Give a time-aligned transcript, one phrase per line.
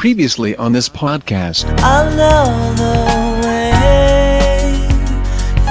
[0.00, 1.66] Previously on this podcast.
[1.82, 2.94] I know the
[3.44, 3.68] way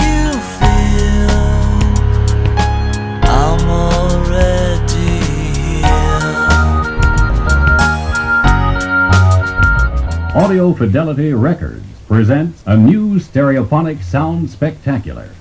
[0.05, 1.33] you feel.
[3.25, 5.09] I'm already
[10.35, 10.43] here.
[10.43, 15.31] Audio Fidelity Records presents a new stereophonic sound spectacular.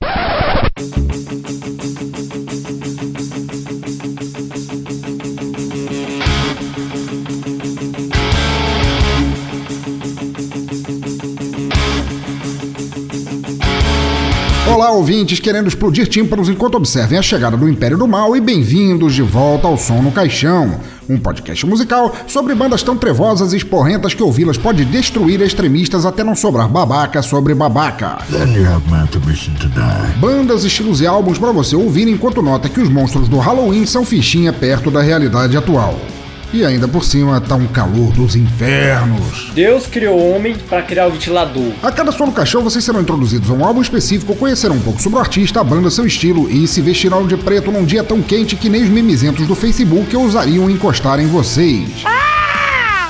[14.99, 19.23] Ouvintes querendo explodir tímpanos enquanto observem a chegada do Império do Mal e bem-vindos de
[19.23, 24.23] volta ao Som no Caixão, um podcast musical sobre bandas tão trevosas e esporrentas que
[24.25, 28.19] ouvi-las pode destruir extremistas até não sobrar babaca sobre babaca.
[30.19, 34.05] Bandas, estilos e álbuns para você ouvir enquanto nota que os monstros do Halloween são
[34.05, 35.97] fichinha perto da realidade atual.
[36.53, 39.51] E ainda por cima tá um calor dos infernos.
[39.55, 41.73] Deus criou o homem para criar o ventilador.
[41.83, 45.03] A cada som no caixão, vocês serão introduzidos a um álbum específico, conhecerão um pouco
[45.03, 48.23] sobre o artista, a banda, seu estilo e se vestirão de preto num dia tão
[48.23, 52.05] quente que nem os mimizentos do Facebook ousariam encostar em vocês.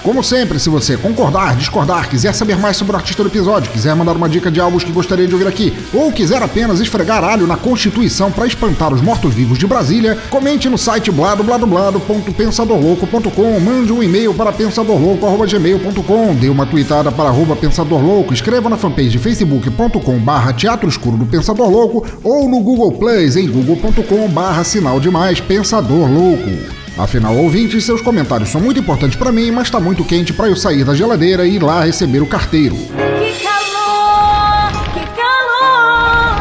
[0.08, 3.94] Como sempre, se você concordar, discordar, quiser saber mais sobre o artista do episódio, quiser
[3.94, 7.46] mandar uma dica de álbuns que gostaria de ouvir aqui, ou quiser apenas esfregar alho
[7.46, 14.32] na Constituição para espantar os mortos-vivos de Brasília, comente no site bladobladoblado.pensadorlouco.com, mande um e-mail
[14.32, 20.88] para pensadorlouco.gmail.com, dê uma tweetada para arroba Pensador Louco, escreva na fanpage facebook.com barra Teatro
[20.88, 26.77] Escuro do Pensador Louco ou no Google Plus em google.com barra Sinal Demais Pensador Louco.
[26.98, 30.56] Afinal, ouvintes, seus comentários são muito importantes para mim, mas tá muito quente para eu
[30.56, 32.74] sair da geladeira e ir lá receber o carteiro.
[32.74, 36.40] Que calor, que calor,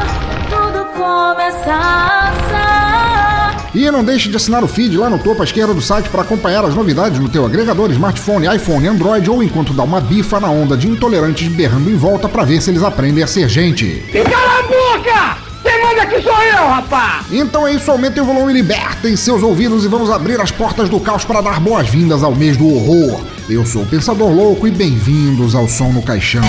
[0.49, 3.71] tudo começa a assar.
[3.75, 6.23] E não deixe de assinar o feed lá no topo à esquerda do site para
[6.23, 10.49] acompanhar as novidades no teu agregador, smartphone, iPhone, Android ou enquanto dá uma bifa na
[10.49, 14.03] onda de intolerantes berrando em volta para ver se eles aprendem a ser gente.
[14.11, 15.16] Cala a boca!
[16.07, 17.25] Aqui sou eu, rapá!
[17.29, 21.01] Então é isso, aumentem o volume, libertem seus ouvidos e vamos abrir as portas do
[21.01, 23.21] caos para dar boas-vindas ao mês do horror.
[23.49, 26.43] Eu sou o Pensador Louco e bem-vindos ao Som no Caixão.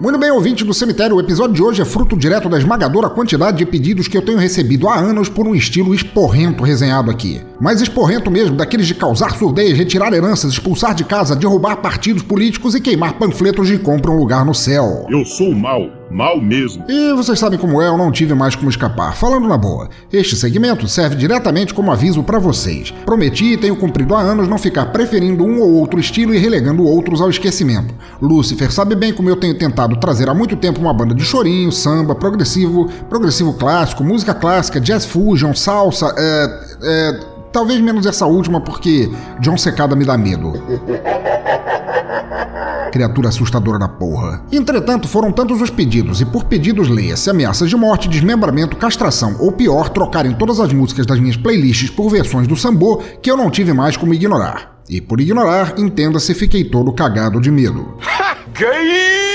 [0.00, 3.58] Muito bem, ouvinte do cemitério, o episódio de hoje é fruto direto da esmagadora quantidade
[3.58, 7.40] de pedidos que eu tenho recebido há anos por um estilo esporrento resenhado aqui.
[7.60, 12.76] Mas esporrento mesmo, daqueles de causar surdez, retirar heranças, expulsar de casa, derrubar partidos políticos
[12.76, 15.04] e queimar panfletos de compra um lugar no céu.
[15.10, 16.84] Eu sou o mal, mal mesmo.
[16.88, 19.14] E vocês sabem como é, eu não tive mais como escapar.
[19.14, 22.92] Falando na boa, este segmento serve diretamente como aviso para vocês.
[23.04, 26.84] Prometi e tenho cumprido há anos não ficar preferindo um ou outro estilo e relegando
[26.84, 27.94] outros ao esquecimento.
[28.20, 31.72] Lúcifer sabe bem como eu tenho tentado trazer há muito tempo uma banda de chorinho,
[31.72, 37.20] samba, progressivo, progressivo clássico, música clássica, jazz fusion, salsa, é, é,
[37.52, 40.52] talvez menos essa última porque John Secada me dá medo.
[42.90, 44.42] Criatura assustadora da porra.
[44.50, 49.52] Entretanto, foram tantos os pedidos, e por pedidos leia-se ameaças de morte, desmembramento, castração ou
[49.52, 53.50] pior, trocarem todas as músicas das minhas playlists por versões do sambô, que eu não
[53.50, 54.78] tive mais como ignorar.
[54.88, 57.96] E por ignorar, entenda-se, fiquei todo cagado de medo.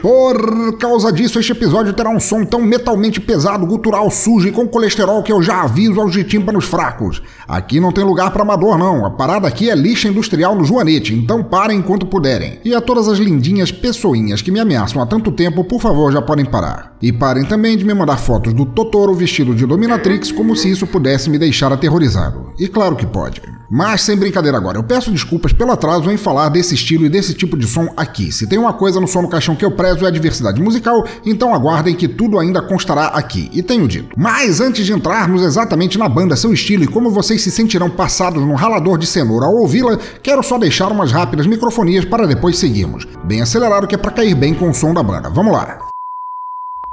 [0.00, 4.66] Por causa disso, este episódio terá um som tão metalmente pesado, gutural, sujo e com
[4.66, 7.22] colesterol que eu já aviso aos de tímpanos fracos.
[7.46, 9.04] Aqui não tem lugar para amador, não.
[9.04, 12.60] A parada aqui é lixa industrial no Joanete, então parem enquanto puderem.
[12.64, 16.22] E a todas as lindinhas pessoinhas que me ameaçam há tanto tempo, por favor, já
[16.22, 16.93] podem parar.
[17.04, 20.86] E parem também de me mandar fotos do Totoro vestido de Dominatrix como se isso
[20.86, 22.50] pudesse me deixar aterrorizado.
[22.58, 23.42] E claro que pode.
[23.70, 27.34] Mas sem brincadeira agora, eu peço desculpas pelo atraso em falar desse estilo e desse
[27.34, 28.32] tipo de som aqui.
[28.32, 31.06] Se tem uma coisa no som no caixão que eu prezo é a diversidade musical,
[31.26, 34.14] então aguardem que tudo ainda constará aqui, e tenho dito.
[34.16, 38.42] Mas antes de entrarmos exatamente na banda, seu estilo e como vocês se sentirão passados
[38.42, 43.06] num ralador de cenoura ao ouvi-la, quero só deixar umas rápidas microfonias para depois seguirmos.
[43.24, 45.28] Bem acelerado que é para cair bem com o som da banda.
[45.28, 45.84] Vamos lá.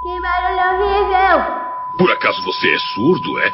[0.02, 1.38] Que barulho horrível.
[2.02, 3.54] Por acaso você é surdo, é?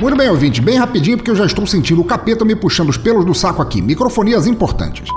[0.00, 2.98] Muito bem, ouvinte, bem rapidinho porque eu já estou sentindo o capeta me puxando os
[2.98, 3.80] pelos do saco aqui.
[3.80, 5.08] Microfonias importantes.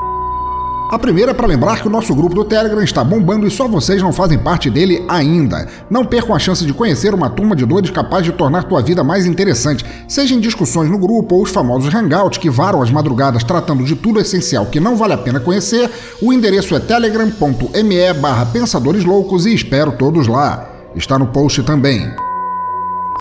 [0.90, 3.68] A primeira é para lembrar que o nosso grupo do Telegram está bombando e só
[3.68, 5.68] vocês não fazem parte dele ainda.
[5.88, 9.04] Não percam a chance de conhecer uma turma de doidos capaz de tornar tua vida
[9.04, 13.44] mais interessante, seja em discussões no grupo ou os famosos hangouts que varam as madrugadas
[13.44, 15.92] tratando de tudo essencial que não vale a pena conhecer.
[16.20, 20.68] O endereço é telegram.me barra pensadores loucos e espero todos lá.
[20.96, 22.12] está no post também.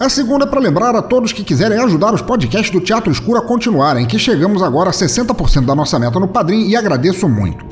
[0.00, 3.40] A segunda é para lembrar a todos que quiserem ajudar os podcasts do Teatro Escuro
[3.40, 7.66] a continuarem, que chegamos agora a 60% da nossa meta no Padrim e agradeço muito.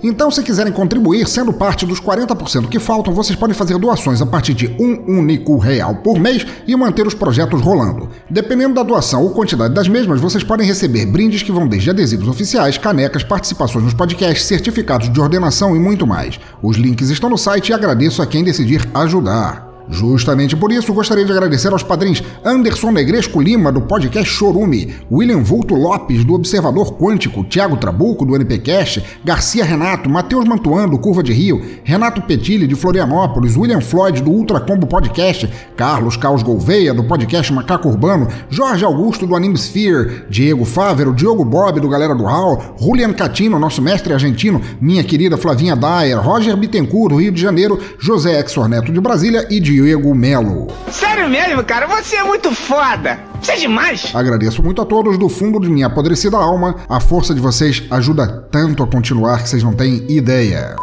[0.00, 4.26] Então, se quiserem contribuir, sendo parte dos 40% que faltam, vocês podem fazer doações a
[4.26, 8.08] partir de um único real por mês e manter os projetos rolando.
[8.30, 12.28] Dependendo da doação ou quantidade das mesmas, vocês podem receber brindes que vão desde adesivos
[12.28, 16.38] oficiais, canecas, participações nos podcasts, certificados de ordenação e muito mais.
[16.62, 19.71] Os links estão no site e agradeço a quem decidir ajudar.
[19.92, 25.42] Justamente por isso, gostaria de agradecer aos padrinhos Anderson Negresco Lima, do podcast Chorume, William
[25.42, 31.22] Vulto Lopes, do Observador Quântico, Tiago Trabuco, do NPcast, Garcia Renato, Matheus Mantuan, do Curva
[31.22, 35.46] de Rio, Renato Petilli, de Florianópolis, William Floyd, do Ultra Combo Podcast,
[35.76, 41.44] Carlos Caos Gouveia, do podcast Macaco Urbano, Jorge Augusto, do Anime Sphere, Diego Fávero, Diogo
[41.44, 46.56] Bob, do Galera do Hall, Julian Catino, nosso mestre argentino, minha querida Flavinha Dyer, Roger
[46.56, 50.68] Bittencourt, do Rio de Janeiro, José Exor Neto, de Brasília e Diego Melo.
[50.90, 51.86] Sério mesmo, cara?
[51.88, 53.18] Você é muito foda.
[53.40, 54.14] Você é demais.
[54.14, 56.76] Agradeço muito a todos do fundo de minha apodrecida alma.
[56.88, 60.76] A força de vocês ajuda tanto a continuar que vocês não têm ideia.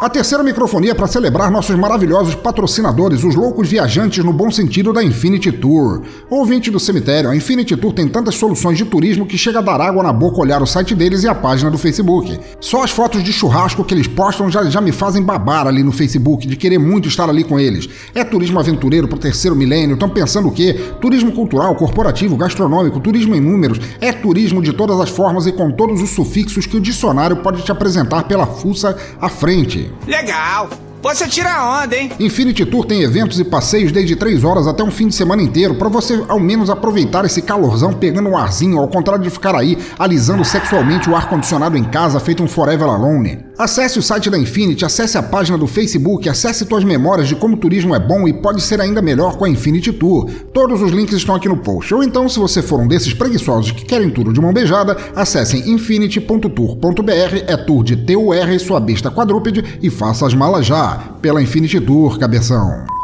[0.00, 4.92] A terceira microfonia é para celebrar nossos maravilhosos patrocinadores, os loucos viajantes no bom sentido
[4.92, 6.02] da Infinity Tour.
[6.30, 9.80] Ouvinte do cemitério, a Infinity Tour tem tantas soluções de turismo que chega a dar
[9.80, 12.38] água na boca olhar o site deles e a página do Facebook.
[12.60, 15.90] Só as fotos de churrasco que eles postam já, já me fazem babar ali no
[15.90, 17.88] Facebook, de querer muito estar ali com eles.
[18.14, 20.74] É turismo aventureiro pro terceiro milênio, estão pensando o quê?
[21.00, 23.80] Turismo cultural, corporativo, gastronômico, turismo em números.
[24.00, 27.62] É turismo de todas as formas e com todos os sufixos que o dicionário pode
[27.62, 29.87] te apresentar pela fuça à frente.
[30.06, 30.68] Legal.
[31.00, 32.10] Você tira onda, hein?
[32.18, 35.76] Infinity Tour tem eventos e passeios desde 3 horas até um fim de semana inteiro
[35.76, 39.78] para você ao menos aproveitar esse calorzão pegando um arzinho, ao contrário de ficar aí
[39.98, 43.47] alisando sexualmente o ar-condicionado em casa feito um Forever Alone.
[43.58, 47.56] Acesse o site da Infinity, acesse a página do Facebook, acesse tuas memórias de como
[47.56, 50.30] o turismo é bom e pode ser ainda melhor com a Infinity Tour.
[50.52, 51.92] Todos os links estão aqui no post.
[51.92, 55.68] Ou então, se você for um desses preguiçosos que querem tudo de mão beijada, acessem
[55.68, 57.10] infinity.tour.br,
[57.48, 62.16] é tour de TUR, sua besta quadrúpede e faça as malas já pela Infinity Tour,
[62.16, 62.97] cabeção.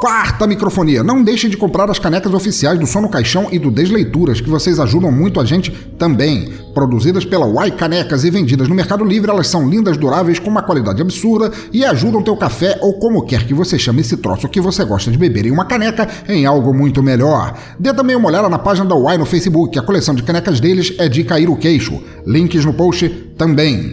[0.00, 1.04] Quarta microfonia.
[1.04, 4.48] Não deixe de comprar as canecas oficiais do Som no Caixão e do Desleituras, que
[4.48, 6.54] vocês ajudam muito a gente também.
[6.72, 10.62] Produzidas pela Y Canecas e vendidas no Mercado Livre, elas são lindas, duráveis, com uma
[10.62, 14.58] qualidade absurda e ajudam teu café ou como quer que você chame esse troço que
[14.58, 17.54] você gosta de beber em uma caneca em algo muito melhor.
[17.78, 20.94] Dê também uma olhada na página da Y no Facebook, a coleção de canecas deles
[20.96, 22.02] é de cair o queixo.
[22.26, 23.06] Links no post
[23.36, 23.92] também.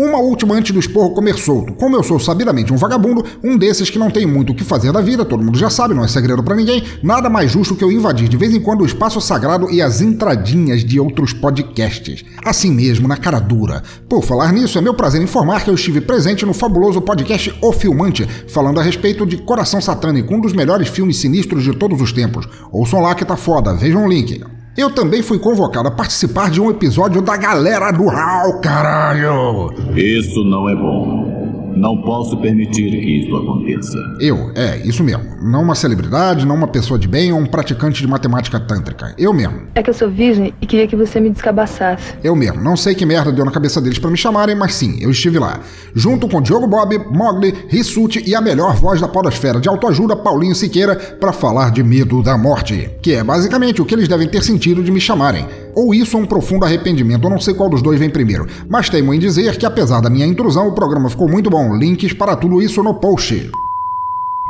[0.00, 1.72] Uma última antes do esporro comer solto.
[1.72, 4.92] Como eu sou sabidamente um vagabundo, um desses que não tem muito o que fazer
[4.92, 7.82] da vida, todo mundo já sabe, não é segredo para ninguém, nada mais justo que
[7.82, 12.24] eu invadir de vez em quando o espaço sagrado e as entradinhas de outros podcasts.
[12.44, 13.82] Assim mesmo, na cara dura.
[14.08, 17.72] Por falar nisso, é meu prazer informar que eu estive presente no fabuloso podcast O
[17.72, 22.12] Filmante, falando a respeito de Coração Satânico, um dos melhores filmes sinistros de todos os
[22.12, 22.48] tempos.
[22.70, 24.57] Ouçam lá que tá foda, vejam o link.
[24.78, 29.74] Eu também fui convocado a participar de um episódio da Galera do Hall, caralho!
[29.96, 31.47] Isso não é bom.
[31.78, 33.96] Não posso permitir que isso aconteça.
[34.20, 35.24] Eu, é, isso mesmo.
[35.40, 39.14] Não uma celebridade, não uma pessoa de bem ou um praticante de matemática tântrica.
[39.16, 39.62] Eu mesmo.
[39.76, 42.14] É que eu sou virgem e queria que você me descabaçasse.
[42.22, 42.60] Eu mesmo.
[42.60, 45.38] Não sei que merda deu na cabeça deles para me chamarem, mas sim, eu estive
[45.38, 45.60] lá.
[45.94, 50.56] Junto com Diogo Bob, Mogli, Rissuti e a melhor voz da podosfera de autoajuda, Paulinho
[50.56, 52.90] Siqueira, para falar de medo da morte.
[53.00, 55.46] Que é basicamente o que eles devem ter sentido de me chamarem.
[55.78, 58.48] Ou isso ou um profundo arrependimento, eu não sei qual dos dois vem primeiro.
[58.68, 61.76] Mas teimo em dizer que apesar da minha intrusão, o programa ficou muito bom.
[61.76, 63.48] Links para tudo isso no post.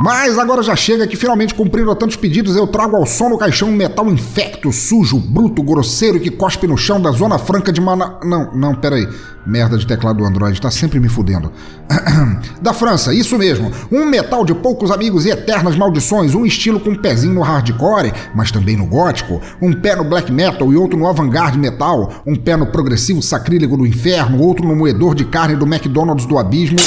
[0.00, 3.37] Mas agora já chega que finalmente cumprindo a tantos pedidos eu trago ao som no
[3.37, 7.81] caixão um metal infecto, sujo, bruto, grosseiro que cospe no chão da Zona Franca de
[7.81, 8.17] Mana...
[8.23, 9.09] Não, não, peraí.
[9.45, 11.50] Merda de teclado do Android, tá sempre me fudendo.
[12.62, 13.73] da França, isso mesmo.
[13.90, 18.12] Um metal de poucos amigos e eternas maldições, um estilo com um pezinho no hardcore,
[18.37, 22.37] mas também no gótico, um pé no black metal e outro no avant-garde metal, um
[22.37, 26.78] pé no progressivo sacrílego do inferno, outro no moedor de carne do McDonald's do abismo.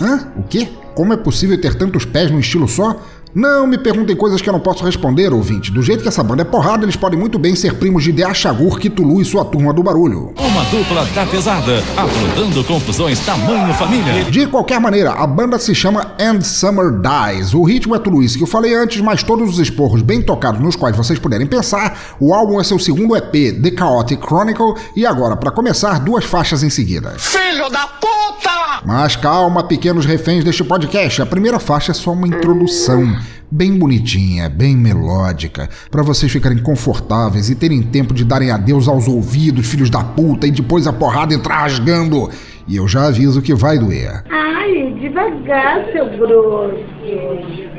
[0.00, 0.28] Hã?
[0.36, 0.68] O quê?
[0.94, 3.00] Como é possível ter tantos pés num estilo só?
[3.34, 5.70] Não me perguntem coisas que eu não posso responder, ouvinte.
[5.70, 8.34] Do jeito que essa banda é porrada, eles podem muito bem ser primos de Dea
[8.34, 10.34] Chagur, Kitulu e sua turma do barulho.
[10.38, 14.24] Uma dupla da pesada, aprontando confusões tamanho família.
[14.24, 17.54] De qualquer maneira, a banda se chama And Summer Dies.
[17.54, 20.60] O ritmo é tudo isso que eu falei antes, mas todos os esporros bem tocados
[20.60, 22.16] nos quais vocês puderem pensar.
[22.20, 26.62] O álbum é seu segundo EP, The Chaotic Chronicle, e agora, para começar, duas faixas
[26.62, 27.14] em seguida.
[27.18, 28.82] Filho da puta!
[28.84, 31.22] Mas calma, pequenos reféns deste podcast.
[31.22, 33.21] A primeira faixa é só uma introdução.
[33.50, 39.06] Bem bonitinha, bem melódica, para vocês ficarem confortáveis e terem tempo de darem adeus aos
[39.08, 42.30] ouvidos, filhos da puta, e depois a porrada entrar rasgando.
[42.66, 44.24] E eu já aviso que vai doer.
[44.30, 46.92] Ai, devagar, seu grosso.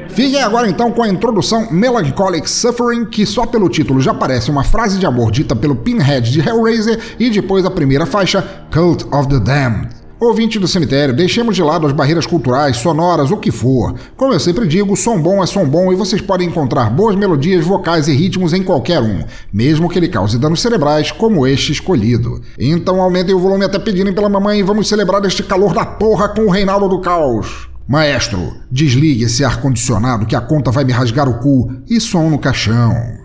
[0.10, 4.64] Fiquem agora então com a introdução Melancholic Suffering, que só pelo título já parece uma
[4.64, 9.28] frase de amor dita pelo Pinhead de Hellraiser, e depois a primeira faixa, Cult of
[9.30, 10.03] the Damned.
[10.26, 13.94] Ouvinte do cemitério, deixemos de lado as barreiras culturais, sonoras, o que for.
[14.16, 17.66] Como eu sempre digo, som bom é som bom e vocês podem encontrar boas melodias,
[17.66, 22.42] vocais e ritmos em qualquer um, mesmo que ele cause danos cerebrais, como este escolhido.
[22.58, 26.30] Então aumentem o volume até pedirem pela mamãe e vamos celebrar este calor da porra
[26.30, 27.68] com o Reinaldo do Caos.
[27.86, 32.40] Maestro, desligue esse ar-condicionado que a conta vai me rasgar o cu e som no
[32.40, 33.23] caixão.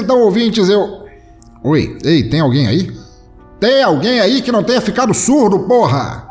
[0.00, 1.04] Então, ouvintes, eu.
[1.62, 2.90] Oi, ei, tem alguém aí?
[3.60, 6.26] Tem alguém aí que não tenha ficado surdo, porra!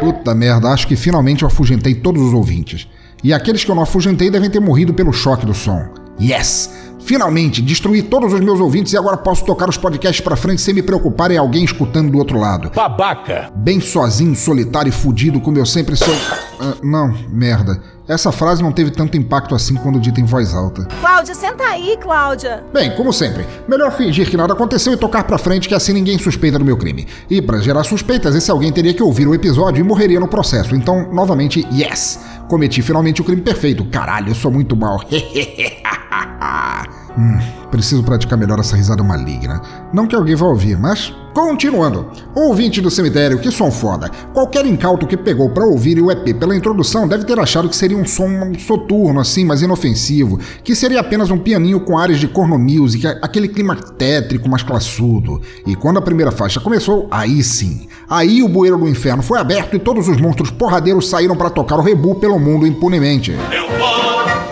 [0.00, 2.88] Puta merda, acho que finalmente eu afugentei todos os ouvintes.
[3.22, 5.86] E aqueles que eu não afugentei devem ter morrido pelo choque do som.
[6.20, 6.81] Yes!
[7.12, 10.72] Finalmente, destruí todos os meus ouvintes e agora posso tocar os podcasts pra frente sem
[10.72, 12.70] me preocupar em alguém escutando do outro lado.
[12.74, 13.52] Babaca!
[13.54, 16.14] Bem sozinho, solitário e fudido, como eu sempre sou.
[16.58, 17.82] Ah, não, merda.
[18.08, 20.86] Essa frase não teve tanto impacto assim quando dita em voz alta.
[21.02, 22.64] Cláudia, senta aí, Cláudia.
[22.72, 26.18] Bem, como sempre, melhor fingir que nada aconteceu e tocar pra frente que assim ninguém
[26.18, 27.06] suspeita do meu crime.
[27.28, 30.74] E pra gerar suspeitas, esse alguém teria que ouvir o episódio e morreria no processo.
[30.74, 32.18] Então, novamente, yes!
[32.48, 33.84] Cometi finalmente o crime perfeito.
[33.84, 34.98] Caralho, eu sou muito mal.
[37.16, 37.38] hum,
[37.70, 39.60] preciso praticar melhor essa risada maligna.
[39.92, 41.14] Não que alguém vá ouvir, mas.
[41.32, 42.10] Continuando.
[42.34, 44.10] Ouvinte do cemitério, que som foda.
[44.34, 47.96] Qualquer incauto que pegou pra ouvir o EP pela introdução deve ter achado que seria
[47.96, 50.38] um som soturno, assim, mas inofensivo.
[50.62, 55.40] Que seria apenas um pianinho com áreas de corno music, aquele clima tétrico, mas classudo.
[55.66, 57.88] E quando a primeira faixa começou, aí sim.
[58.10, 61.76] Aí o bueiro do inferno foi aberto e todos os monstros porradeiros saíram para tocar
[61.76, 63.30] o rebu pelo mundo impunemente.
[63.30, 64.51] Eu vou,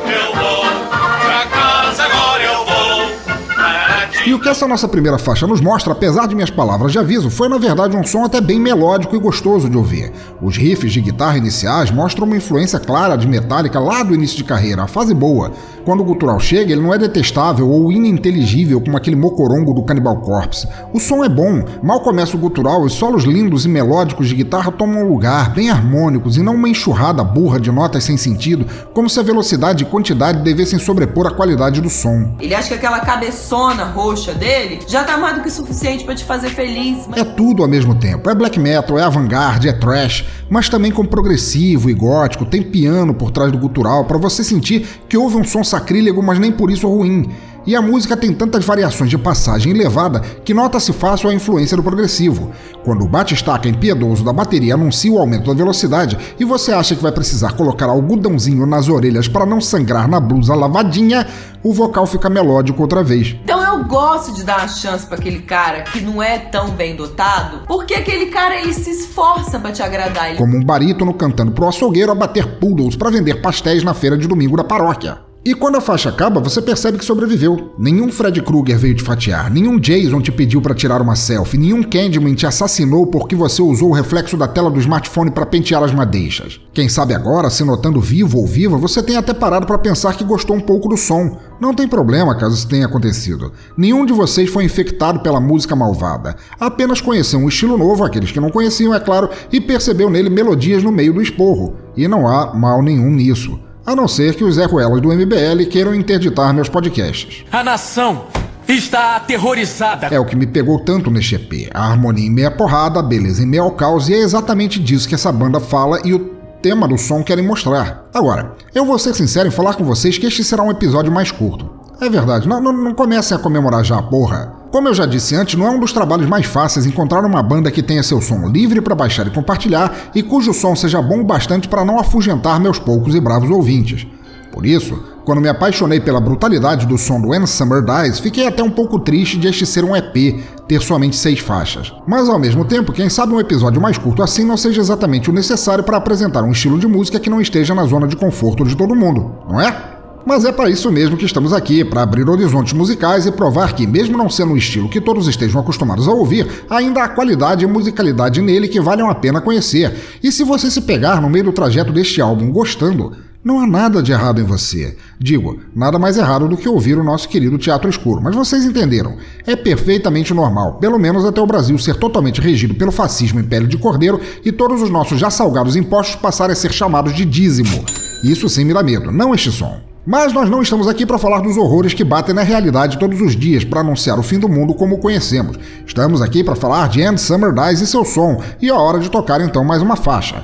[4.30, 7.28] E o que essa nossa primeira faixa nos mostra, apesar de minhas palavras de aviso,
[7.28, 10.12] foi na verdade um som até bem melódico e gostoso de ouvir.
[10.40, 14.44] Os riffs de guitarra iniciais mostram uma influência clara de Metallica lá do início de
[14.44, 15.50] carreira, a fase boa.
[15.84, 20.20] Quando o gutural chega, ele não é detestável ou ininteligível como aquele mocorongo do Cannibal
[20.20, 20.68] Corpse.
[20.92, 24.70] O som é bom, mal começa o gutural, os solos lindos e melódicos de guitarra
[24.70, 28.64] tomam lugar, bem harmônicos e não uma enxurrada burra de notas sem sentido,
[28.94, 32.36] como se a velocidade e quantidade devessem sobrepor a qualidade do som.
[32.38, 36.24] Ele acha que aquela cabeçona roxa dele já tá mais do que suficiente para te
[36.24, 37.06] fazer feliz.
[37.08, 37.20] Mas...
[37.20, 38.28] É tudo ao mesmo tempo.
[38.28, 43.14] É black metal, é avant-garde, é trash, mas também com progressivo e gótico, tem piano
[43.14, 46.70] por trás do gutural para você sentir que houve um som sacrílego, mas nem por
[46.70, 47.30] isso ruim.
[47.66, 51.82] E a música tem tantas variações de passagem elevada que nota-se fácil a influência do
[51.82, 52.50] progressivo.
[52.82, 57.02] Quando o bate-estaca impiedoso da bateria anuncia o aumento da velocidade e você acha que
[57.02, 61.26] vai precisar colocar algodãozinho nas orelhas para não sangrar na blusa lavadinha,
[61.62, 63.36] o vocal fica melódico outra vez.
[63.44, 66.96] Então eu gosto de dar uma chance para aquele cara que não é tão bem
[66.96, 70.34] dotado, porque aquele cara ele se esforça para te agradar.
[70.36, 74.26] Como um barítono cantando pro açougueiro a bater poodles para vender pastéis na feira de
[74.26, 75.29] domingo da paróquia.
[75.42, 77.72] E quando a faixa acaba, você percebe que sobreviveu.
[77.78, 81.82] Nenhum Fred Krueger veio te fatiar, nenhum Jason te pediu para tirar uma selfie, nenhum
[81.82, 85.94] Candyman te assassinou porque você usou o reflexo da tela do smartphone para pentear as
[85.94, 86.60] madeixas.
[86.74, 90.24] Quem sabe agora, se notando vivo ou viva, você tem até parado para pensar que
[90.24, 91.38] gostou um pouco do som.
[91.58, 93.50] Não tem problema caso isso tenha acontecido.
[93.74, 96.36] Nenhum de vocês foi infectado pela música malvada.
[96.58, 100.82] Apenas conheceu um estilo novo, aqueles que não conheciam, é claro, e percebeu nele melodias
[100.82, 101.76] no meio do esporro.
[101.96, 103.58] E não há mal nenhum nisso.
[103.86, 107.44] A não ser que os Zé Ruelas do MBL queiram interditar meus podcasts.
[107.50, 108.26] A nação
[108.68, 110.08] está aterrorizada.
[110.08, 111.70] É o que me pegou tanto neste EP.
[111.72, 115.08] A harmonia em meia porrada, a beleza em meio ao caos, e é exatamente disso
[115.08, 116.18] que essa banda fala e o
[116.62, 118.04] tema do som querem mostrar.
[118.12, 121.32] Agora, eu vou ser sincero em falar com vocês que este será um episódio mais
[121.32, 121.70] curto.
[122.00, 124.59] É verdade, não, não, não comecem a comemorar já, porra.
[124.70, 127.72] Como eu já disse antes, não é um dos trabalhos mais fáceis encontrar uma banda
[127.72, 131.24] que tenha seu som livre para baixar e compartilhar e cujo som seja bom o
[131.24, 134.06] bastante para não afugentar meus poucos e bravos ouvintes.
[134.52, 138.62] Por isso, quando me apaixonei pela brutalidade do som do When Summer Dies, fiquei até
[138.62, 141.92] um pouco triste de este ser um EP, ter somente seis faixas.
[142.06, 145.32] Mas ao mesmo tempo, quem sabe um episódio mais curto assim não seja exatamente o
[145.32, 148.76] necessário para apresentar um estilo de música que não esteja na zona de conforto de
[148.76, 149.99] todo mundo, não é?
[150.24, 153.86] Mas é para isso mesmo que estamos aqui, para abrir horizontes musicais e provar que,
[153.86, 157.68] mesmo não sendo um estilo que todos estejam acostumados a ouvir, ainda há qualidade e
[157.68, 159.92] musicalidade nele que valham a pena conhecer.
[160.22, 164.02] E se você se pegar no meio do trajeto deste álbum gostando, não há nada
[164.02, 164.98] de errado em você.
[165.18, 169.16] Digo, nada mais errado do que ouvir o nosso querido Teatro Escuro, mas vocês entenderam.
[169.46, 173.66] É perfeitamente normal, pelo menos até o Brasil ser totalmente regido pelo fascismo em pele
[173.66, 177.82] de cordeiro e todos os nossos já salgados impostos passarem a ser chamados de dízimo.
[178.22, 179.89] Isso sim me dá medo, não este som.
[180.10, 183.36] Mas nós não estamos aqui para falar dos horrores que batem na realidade todos os
[183.36, 185.56] dias para anunciar o fim do mundo como o conhecemos.
[185.86, 189.08] Estamos aqui para falar de End Summer Dies e seu som, e é hora de
[189.08, 190.42] tocar então mais uma faixa.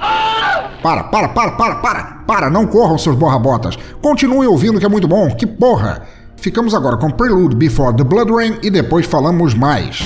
[0.81, 3.77] Para, para, para, para, para, para, não corram seus borrabotas.
[4.01, 6.03] Continuem ouvindo que é muito bom, que porra.
[6.37, 9.99] Ficamos agora com Prelude Before the Blood Rain e depois falamos mais.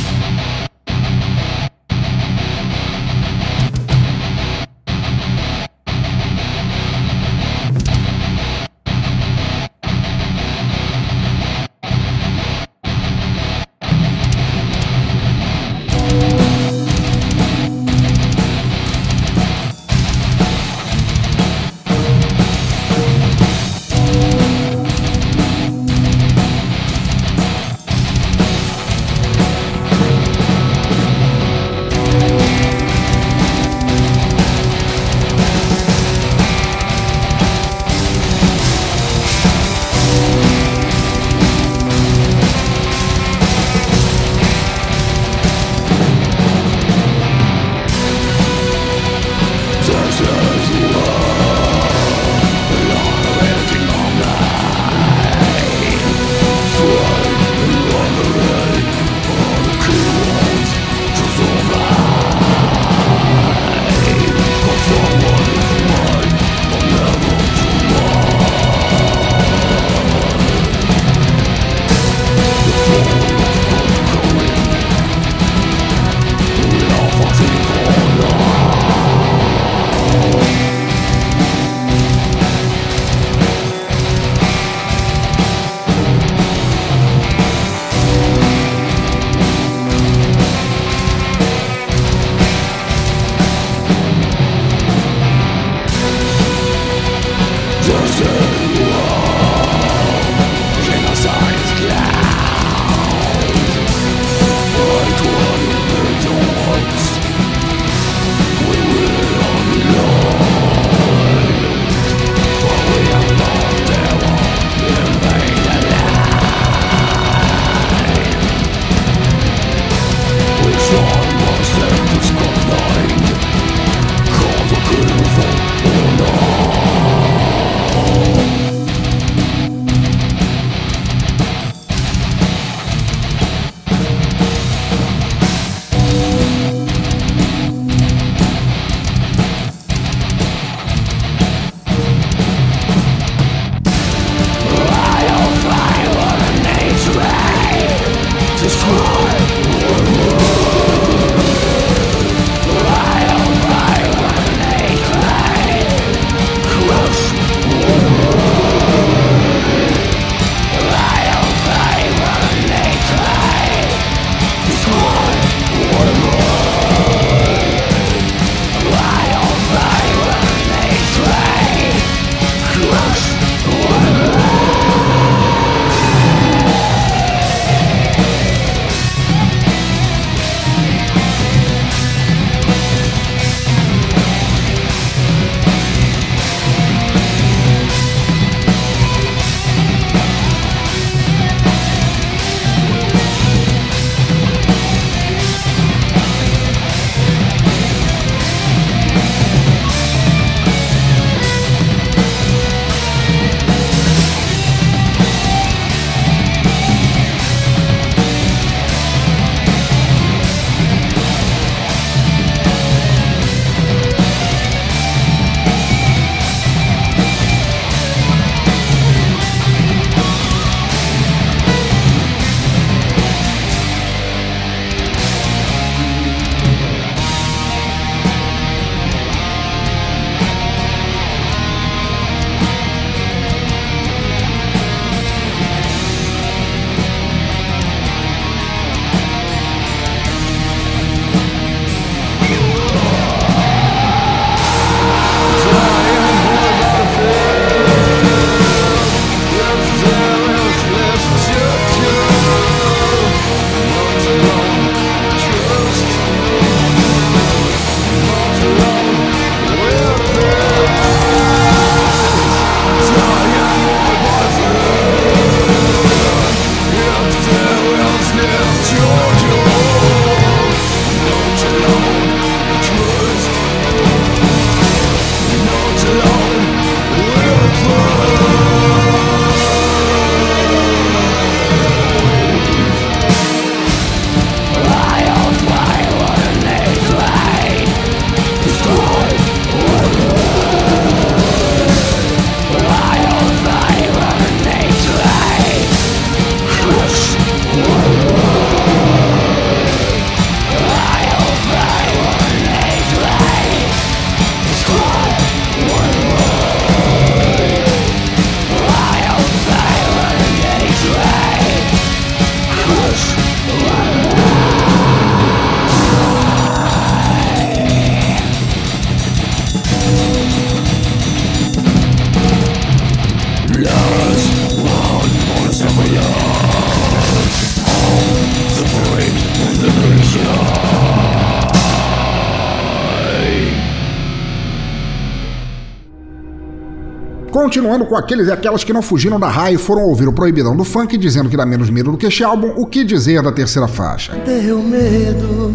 [337.70, 340.76] Continuando com aqueles e aquelas que não fugiram da raia e foram ouvir o Proibidão
[340.76, 343.52] do Funk dizendo que dá menos medo do que este álbum, o que dizer da
[343.52, 344.32] terceira faixa?
[344.44, 345.70] Deu medo.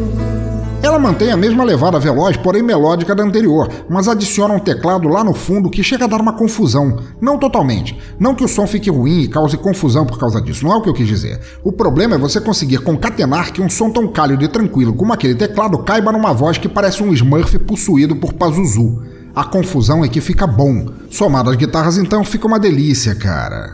[0.84, 5.24] Ela mantém a mesma levada veloz, porém melódica da anterior, mas adiciona um teclado lá
[5.24, 6.98] no fundo que chega a dar uma confusão.
[7.22, 7.98] Não totalmente.
[8.20, 10.82] Não que o som fique ruim e cause confusão por causa disso, não é o
[10.82, 11.40] que eu quis dizer.
[11.64, 15.34] O problema é você conseguir concatenar que um som tão cálido e tranquilo como aquele
[15.34, 19.15] teclado caiba numa voz que parece um Smurf possuído por Pazuzu.
[19.36, 20.88] A confusão é que fica bom.
[21.12, 23.72] Somado às guitarras, então, fica uma delícia, cara.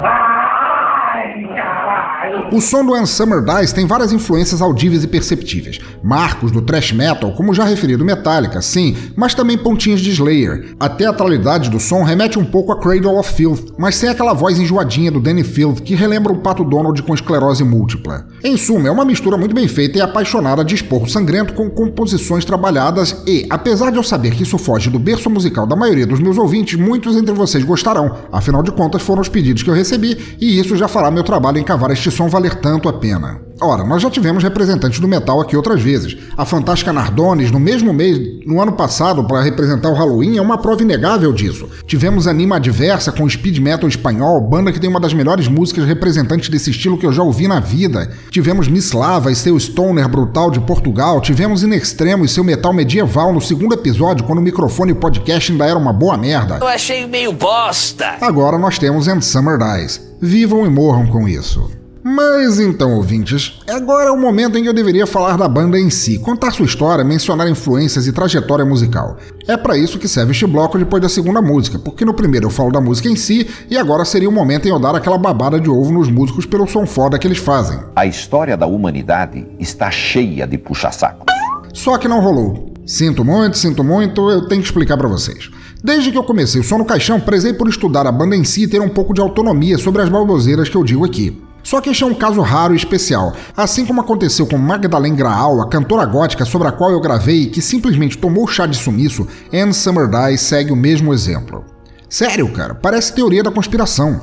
[2.52, 5.80] O som do Summer Dies tem várias influências audíveis e perceptíveis.
[6.04, 10.76] Marcos do thrash metal, como já referido Metallica, sim, mas também pontinhas de Slayer.
[10.80, 14.60] A teatralidade do som remete um pouco a Cradle of Filth, mas sem aquela voz
[14.60, 18.28] enjoadinha do Danny Field que relembra o Pato Donald com esclerose múltipla.
[18.44, 22.46] Em suma, é uma mistura muito bem feita e apaixonada de esporro sangrento com composições
[22.46, 26.20] trabalhadas e, apesar de eu saber que isso foge do berço musical da maioria dos
[26.20, 28.18] meus ouvintes, muitos entre vocês gostarão.
[28.32, 31.58] Afinal de contas, foram os pedidos que eu recebi e isso já fará meu trabalho
[31.58, 33.52] em cavar este som valer tanto a pena.
[33.64, 36.18] Ora, nós já tivemos representantes do metal aqui outras vezes.
[36.36, 40.58] A fantástica Nardones, no mesmo mês, no ano passado, para representar o Halloween, é uma
[40.58, 41.70] prova inegável disso.
[41.86, 46.50] Tivemos Anima Adversa com speed metal espanhol, banda que tem uma das melhores músicas representantes
[46.50, 48.10] desse estilo que eu já ouvi na vida.
[48.32, 51.22] Tivemos Miss Lava e seu stoner brutal de Portugal.
[51.22, 54.98] Tivemos In Extremo e seu metal medieval no segundo episódio, quando o microfone e o
[54.98, 56.58] podcast ainda era uma boa merda.
[56.60, 58.18] Eu achei meio bosta.
[58.22, 60.02] Agora nós temos And Summer Dies.
[60.20, 61.81] Vivam e morram com isso.
[62.04, 65.92] Mas então, ouvintes, agora é o momento em que eu deveria falar da banda em
[65.92, 69.18] si, contar sua história, mencionar influências e trajetória musical.
[69.48, 72.50] É para isso que serve este bloco depois da segunda música, porque no primeiro eu
[72.50, 75.60] falo da música em si e agora seria o momento em eu dar aquela babada
[75.60, 77.80] de ovo nos músicos pelo som foda que eles fazem.
[77.96, 81.28] A história da humanidade está cheia de puxa-saco.
[81.72, 82.74] Só que não rolou.
[82.84, 85.52] Sinto muito, sinto muito, eu tenho que explicar para vocês.
[85.84, 88.64] Desde que eu comecei o som no caixão, prezei por estudar a banda em si
[88.64, 91.40] e ter um pouco de autonomia sobre as baboseiras que eu digo aqui.
[91.64, 95.62] Só que este é um caso raro e especial, assim como aconteceu com Magdalene Graal,
[95.62, 99.28] a cantora gótica sobre a qual eu gravei e que simplesmente tomou chá de sumiço,
[99.54, 101.64] Anne Summer Dies segue o mesmo exemplo.
[102.10, 104.22] Sério, cara, parece teoria da conspiração.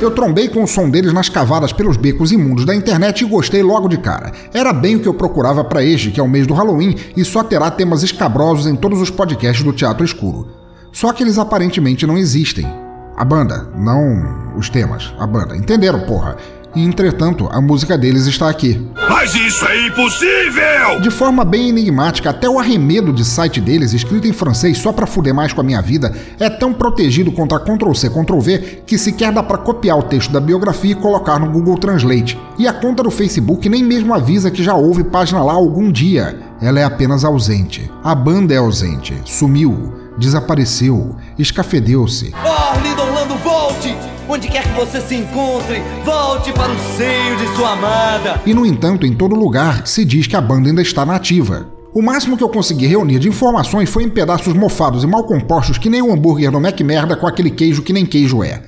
[0.00, 3.62] Eu trombei com o som deles nas cavadas pelos becos imundos da internet e gostei
[3.62, 4.32] logo de cara.
[4.52, 7.24] Era bem o que eu procurava para este, que é o mês do Halloween, e
[7.24, 10.48] só terá temas escabrosos em todos os podcasts do Teatro Escuro.
[10.90, 12.81] Só que eles aparentemente não existem.
[13.22, 15.56] A banda, não os temas, a banda.
[15.56, 16.36] Entenderam, porra?
[16.74, 18.84] E, entretanto, a música deles está aqui.
[19.08, 21.00] Mas isso é impossível!
[21.00, 25.06] De forma bem enigmática, até o arremedo de site deles, escrito em francês só pra
[25.06, 29.40] fuder mais com a minha vida, é tão protegido contra Ctrl-C, Ctrl-V que sequer dá
[29.40, 32.36] pra copiar o texto da biografia e colocar no Google Translate.
[32.58, 36.40] E a conta do Facebook nem mesmo avisa que já houve página lá algum dia.
[36.60, 37.88] Ela é apenas ausente.
[38.02, 39.14] A banda é ausente.
[39.24, 39.92] Sumiu.
[40.18, 41.16] Desapareceu.
[41.38, 42.34] Escafedeu-se.
[42.44, 43.96] Oh, Orlando, volte!
[44.28, 48.40] Onde quer que você se encontre, volte para o seio de sua amada.
[48.44, 51.68] E no entanto, em todo lugar se diz que a banda ainda está nativa.
[51.94, 55.78] O máximo que eu consegui reunir de informações foi em pedaços mofados e mal compostos
[55.78, 58.62] que nem o hambúrguer do Mac Merda com aquele queijo que nem queijo é.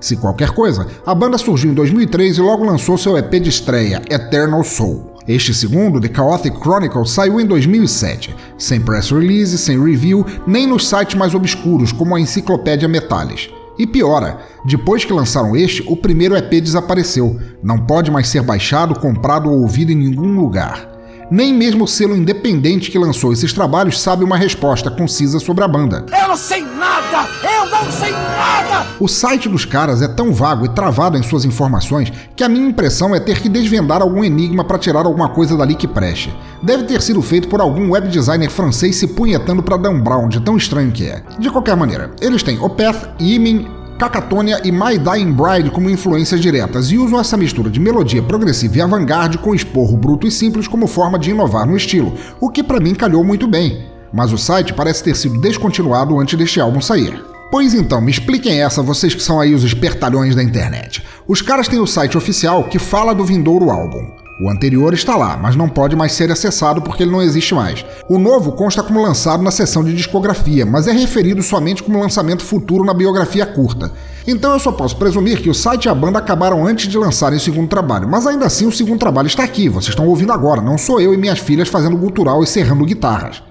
[0.00, 4.02] Se qualquer coisa, a banda surgiu em 2003 e logo lançou seu EP de estreia,
[4.10, 5.14] Eternal Soul.
[5.28, 10.88] Este segundo, The Chaotic Chronicle, saiu em 2007, sem press release, sem review, nem nos
[10.88, 13.50] sites mais obscuros como a Enciclopédia Metalis.
[13.80, 17.40] E piora, depois que lançaram este, o primeiro EP desapareceu.
[17.62, 20.89] Não pode mais ser baixado, comprado ou ouvido em nenhum lugar.
[21.30, 25.68] Nem mesmo o selo independente que lançou esses trabalhos sabe uma resposta concisa sobre a
[25.68, 26.04] banda.
[26.20, 27.28] Eu não sei nada!
[27.42, 28.86] Eu não sei nada!
[28.98, 32.68] O site dos caras é tão vago e travado em suas informações que a minha
[32.68, 36.34] impressão é ter que desvendar algum enigma para tirar alguma coisa dali que preste.
[36.62, 40.40] Deve ter sido feito por algum web designer francês se punhetando para Dan Brown, de
[40.40, 41.22] tão estranho que é.
[41.38, 43.66] De qualquer maneira, eles têm Opeth, Yimin,
[44.00, 48.78] Kakatonia e My Dying Bride como influências diretas e usam essa mistura de melodia progressiva
[48.78, 52.62] e avant-garde com esporro bruto e simples como forma de inovar no estilo, o que
[52.62, 53.84] para mim calhou muito bem.
[54.10, 57.22] Mas o site parece ter sido descontinuado antes deste álbum sair.
[57.50, 61.04] Pois então, me expliquem essa, vocês que são aí os espertalhões da internet.
[61.28, 64.29] Os caras têm o site oficial que fala do vindouro álbum.
[64.42, 67.84] O anterior está lá, mas não pode mais ser acessado porque ele não existe mais.
[68.08, 72.42] O novo consta como lançado na seção de discografia, mas é referido somente como lançamento
[72.42, 73.92] futuro na biografia curta.
[74.26, 77.36] Então eu só posso presumir que o site e a banda acabaram antes de lançarem
[77.36, 80.62] o segundo trabalho, mas ainda assim o segundo trabalho está aqui, vocês estão ouvindo agora,
[80.62, 83.42] não sou eu e minhas filhas fazendo gutural e serrando guitarras.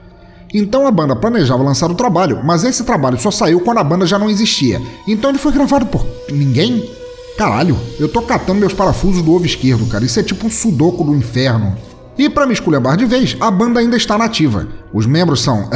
[0.52, 4.08] Então a banda planejava lançar o trabalho, mas esse trabalho só saiu quando a banda
[4.08, 4.82] já não existia.
[5.08, 6.98] Então ele foi gravado por ninguém?
[7.40, 10.04] Caralho, eu tô catando meus parafusos do ovo esquerdo, cara.
[10.04, 11.74] Isso é tipo um sudoku do inferno.
[12.18, 14.68] E para me esculhambar de vez, a banda ainda está nativa.
[14.94, 15.70] Os membros são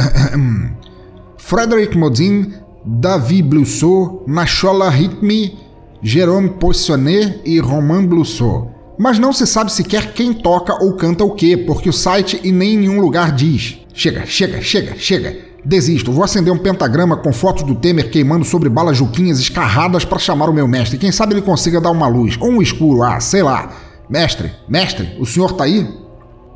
[1.38, 2.52] Frederic Modin,
[2.84, 5.58] David Blussot, Nachola Ritmi,
[6.02, 8.68] Jérôme Poissonnet e Romain Blussot.
[8.98, 12.52] Mas não se sabe sequer quem toca ou canta o que, porque o site e
[12.52, 13.78] nem em nenhum lugar diz.
[13.94, 15.34] Chega, chega, chega, chega.
[15.64, 20.18] Desisto, vou acender um pentagrama com fotos do Temer queimando sobre balas juquinhas escarradas para
[20.18, 20.98] chamar o meu mestre.
[20.98, 23.72] Quem sabe ele consiga dar uma luz, ou um escuro, ah, sei lá.
[24.08, 25.88] Mestre, mestre, o senhor tá aí?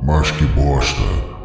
[0.03, 1.01] Mas que bosta.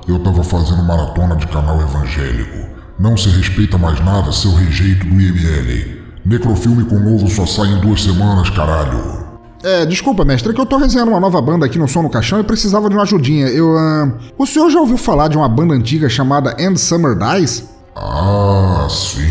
[0.07, 2.69] Eu tava fazendo maratona de canal evangélico.
[2.99, 6.05] Não se respeita mais nada seu rejeito do IML.
[6.27, 9.24] Necrofilme com novo só sai em duas semanas, caralho.
[9.65, 12.11] É, desculpa, mestre, é que eu tô resenhando uma nova banda aqui no Som no
[12.11, 13.47] Caixão e precisava de uma ajudinha.
[13.47, 14.13] Eu, uh...
[14.37, 17.65] O senhor já ouviu falar de uma banda antiga chamada End Summer Dies?
[17.97, 19.23] Ah, sim.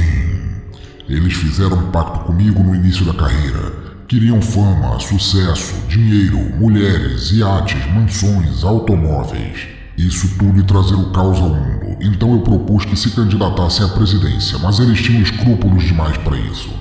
[1.07, 3.73] Eles fizeram um pacto comigo no início da carreira.
[4.07, 9.67] Queriam fama, sucesso, dinheiro, mulheres, iates, mansões, automóveis.
[9.95, 11.95] Isso tudo e trazer o caos ao mundo.
[12.01, 16.71] Então eu propus que se candidatassem à presidência, mas eles tinham escrúpulos demais para isso.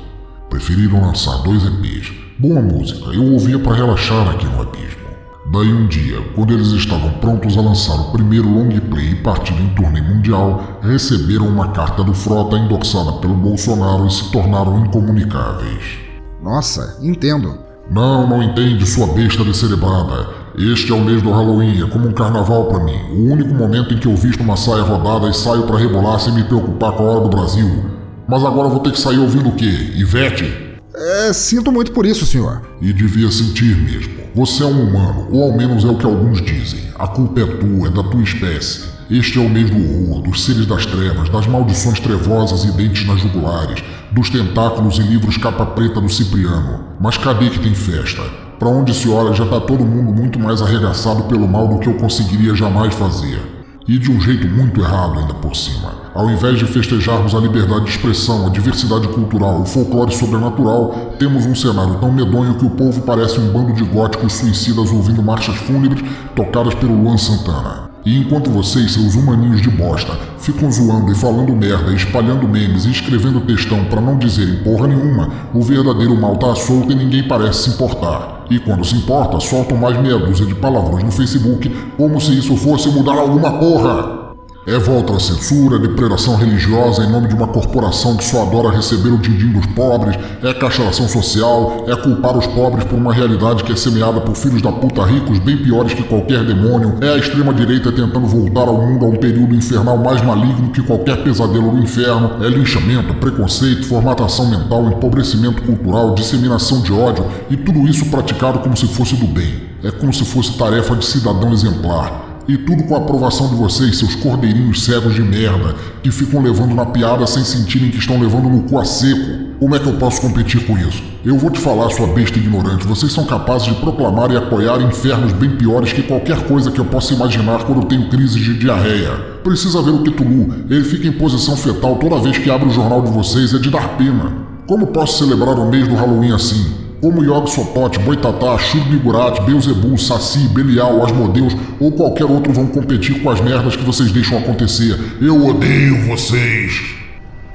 [0.49, 5.07] Preferiram lançar dois EPs, Boa música, eu ouvia para relaxar aqui no abismo.
[5.53, 9.53] Daí um dia, quando eles estavam prontos a lançar o primeiro long play e partir
[9.53, 16.01] em turnê mundial, receberam uma carta do Frota endossada pelo Bolsonaro e se tornaram incomunicáveis.
[16.43, 17.61] Nossa, entendo.
[17.89, 20.27] Não, não entende, sua besta descerebrada.
[20.59, 22.99] Este é o mês do Halloween, é como um carnaval para mim.
[23.13, 26.35] O único momento em que eu visto uma saia rodada e saio para rebolar sem
[26.35, 27.85] me preocupar com a hora do Brasil.
[28.27, 29.93] Mas agora vou ter que sair ouvindo o quê?
[29.95, 30.62] Ivete?
[30.95, 32.63] É, sinto muito por isso, senhor.
[32.81, 34.13] E devia sentir mesmo.
[34.35, 36.81] Você é um humano, ou ao menos é o que alguns dizem.
[36.99, 38.93] A culpa é tua, é da tua espécie.
[39.11, 43.07] Este é o mês do horror, dos seres das trevas, das maldições trevosas e dentes
[43.07, 46.85] nas jugulares, dos tentáculos e livros capa preta do Cipriano.
[47.01, 48.23] Mas cadê que tem festa?
[48.59, 51.89] Para onde se olha já tá todo mundo muito mais arregaçado pelo mal do que
[51.89, 53.41] eu conseguiria jamais fazer.
[53.89, 56.02] E de um jeito muito errado ainda por cima.
[56.15, 61.47] Ao invés de festejarmos a liberdade de expressão, a diversidade cultural, o folclore sobrenatural, temos
[61.47, 65.57] um cenário tão medonho que o povo parece um bando de góticos suicidas ouvindo marchas
[65.57, 66.05] fúnebres
[66.37, 67.91] tocadas pelo Luan Santana.
[68.05, 72.91] E enquanto vocês, seus humaninhos de bosta, ficam zoando e falando merda, espalhando memes e
[72.91, 77.63] escrevendo textão para não dizerem porra nenhuma, o verdadeiro mal tá solto e ninguém parece
[77.63, 78.45] se importar.
[78.51, 82.55] E quando se importa, soltam mais meia dúzia de palavrões no Facebook, como se isso
[82.57, 84.22] fosse mudar alguma porra.
[84.65, 89.09] É volta à censura, depredação religiosa em nome de uma corporação que só adora receber
[89.09, 93.73] o din-din dos pobres, é castração social, é culpar os pobres por uma realidade que
[93.73, 97.91] é semeada por filhos da puta ricos bem piores que qualquer demônio, é a extrema-direita
[97.91, 102.45] tentando voltar ao mundo a um período infernal mais maligno que qualquer pesadelo do inferno,
[102.45, 108.77] é linchamento, preconceito, formatação mental, empobrecimento cultural, disseminação de ódio e tudo isso praticado como
[108.77, 109.73] se fosse do bem.
[109.83, 112.32] É como se fosse tarefa de cidadão exemplar.
[112.49, 116.75] E tudo com a aprovação de vocês, seus cordeirinhos cegos de merda, que ficam levando
[116.75, 119.53] na piada sem sentirem que estão levando no cu a seco.
[119.61, 121.03] Como é que eu posso competir com isso?
[121.25, 125.33] Eu vou te falar, sua besta ignorante, vocês são capazes de proclamar e apoiar infernos
[125.33, 129.13] bem piores que qualquer coisa que eu possa imaginar quando tenho crises de diarreia.
[129.45, 133.03] Precisa ver o Kitulu, ele fica em posição fetal toda vez que abre o jornal
[133.03, 134.33] de vocês, é de dar pena.
[134.67, 136.75] Como posso celebrar o mês do Halloween assim?
[137.03, 143.21] Como Yogi Sotote, Boitatá, Shiro Migurat, Beelzebub, Saci, Belial, Asmodeus ou qualquer outro vão competir
[143.21, 144.97] com as merdas que vocês deixam acontecer.
[145.21, 146.95] Eu odeio vocês!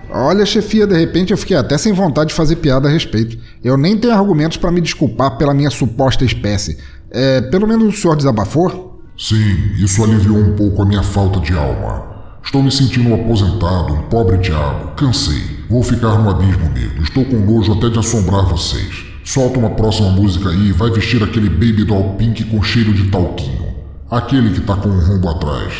[0.10, 3.38] Olha, chefia, de repente eu fiquei até sem vontade de fazer piada a respeito.
[3.64, 6.78] Eu nem tenho argumentos para me desculpar pela minha suposta espécie.
[7.10, 9.02] É, pelo menos o senhor desabafou?
[9.18, 12.06] Sim, isso aliviou um pouco a minha falta de alma.
[12.43, 14.91] Estou me sentindo um aposentado, um pobre diabo.
[14.95, 15.58] Cansei.
[15.70, 17.02] Vou ficar no abismo mesmo.
[17.02, 19.07] Estou com nojo até de assombrar vocês.
[19.28, 23.12] Solta uma próxima música aí e vai vestir aquele baby doll pink com cheiro de
[23.12, 23.76] talquinho.
[24.10, 25.74] Aquele que tá com um rombo atrás.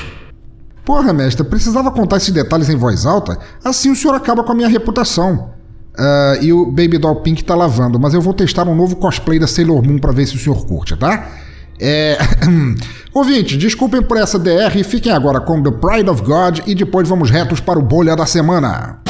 [0.84, 3.40] Porra, mestre, precisava contar esses detalhes em voz alta?
[3.64, 5.52] Assim o senhor acaba com a minha reputação.
[5.98, 9.40] Uh, e o Baby Doll Pink tá lavando, mas eu vou testar um novo cosplay
[9.40, 11.30] da Sailor Moon pra ver se o senhor curte, tá?
[11.80, 12.18] É.
[13.16, 17.08] Ouvinte, desculpem por essa DR e fiquem agora com The Pride of God e depois
[17.08, 19.07] vamos retos para o bolha da semana.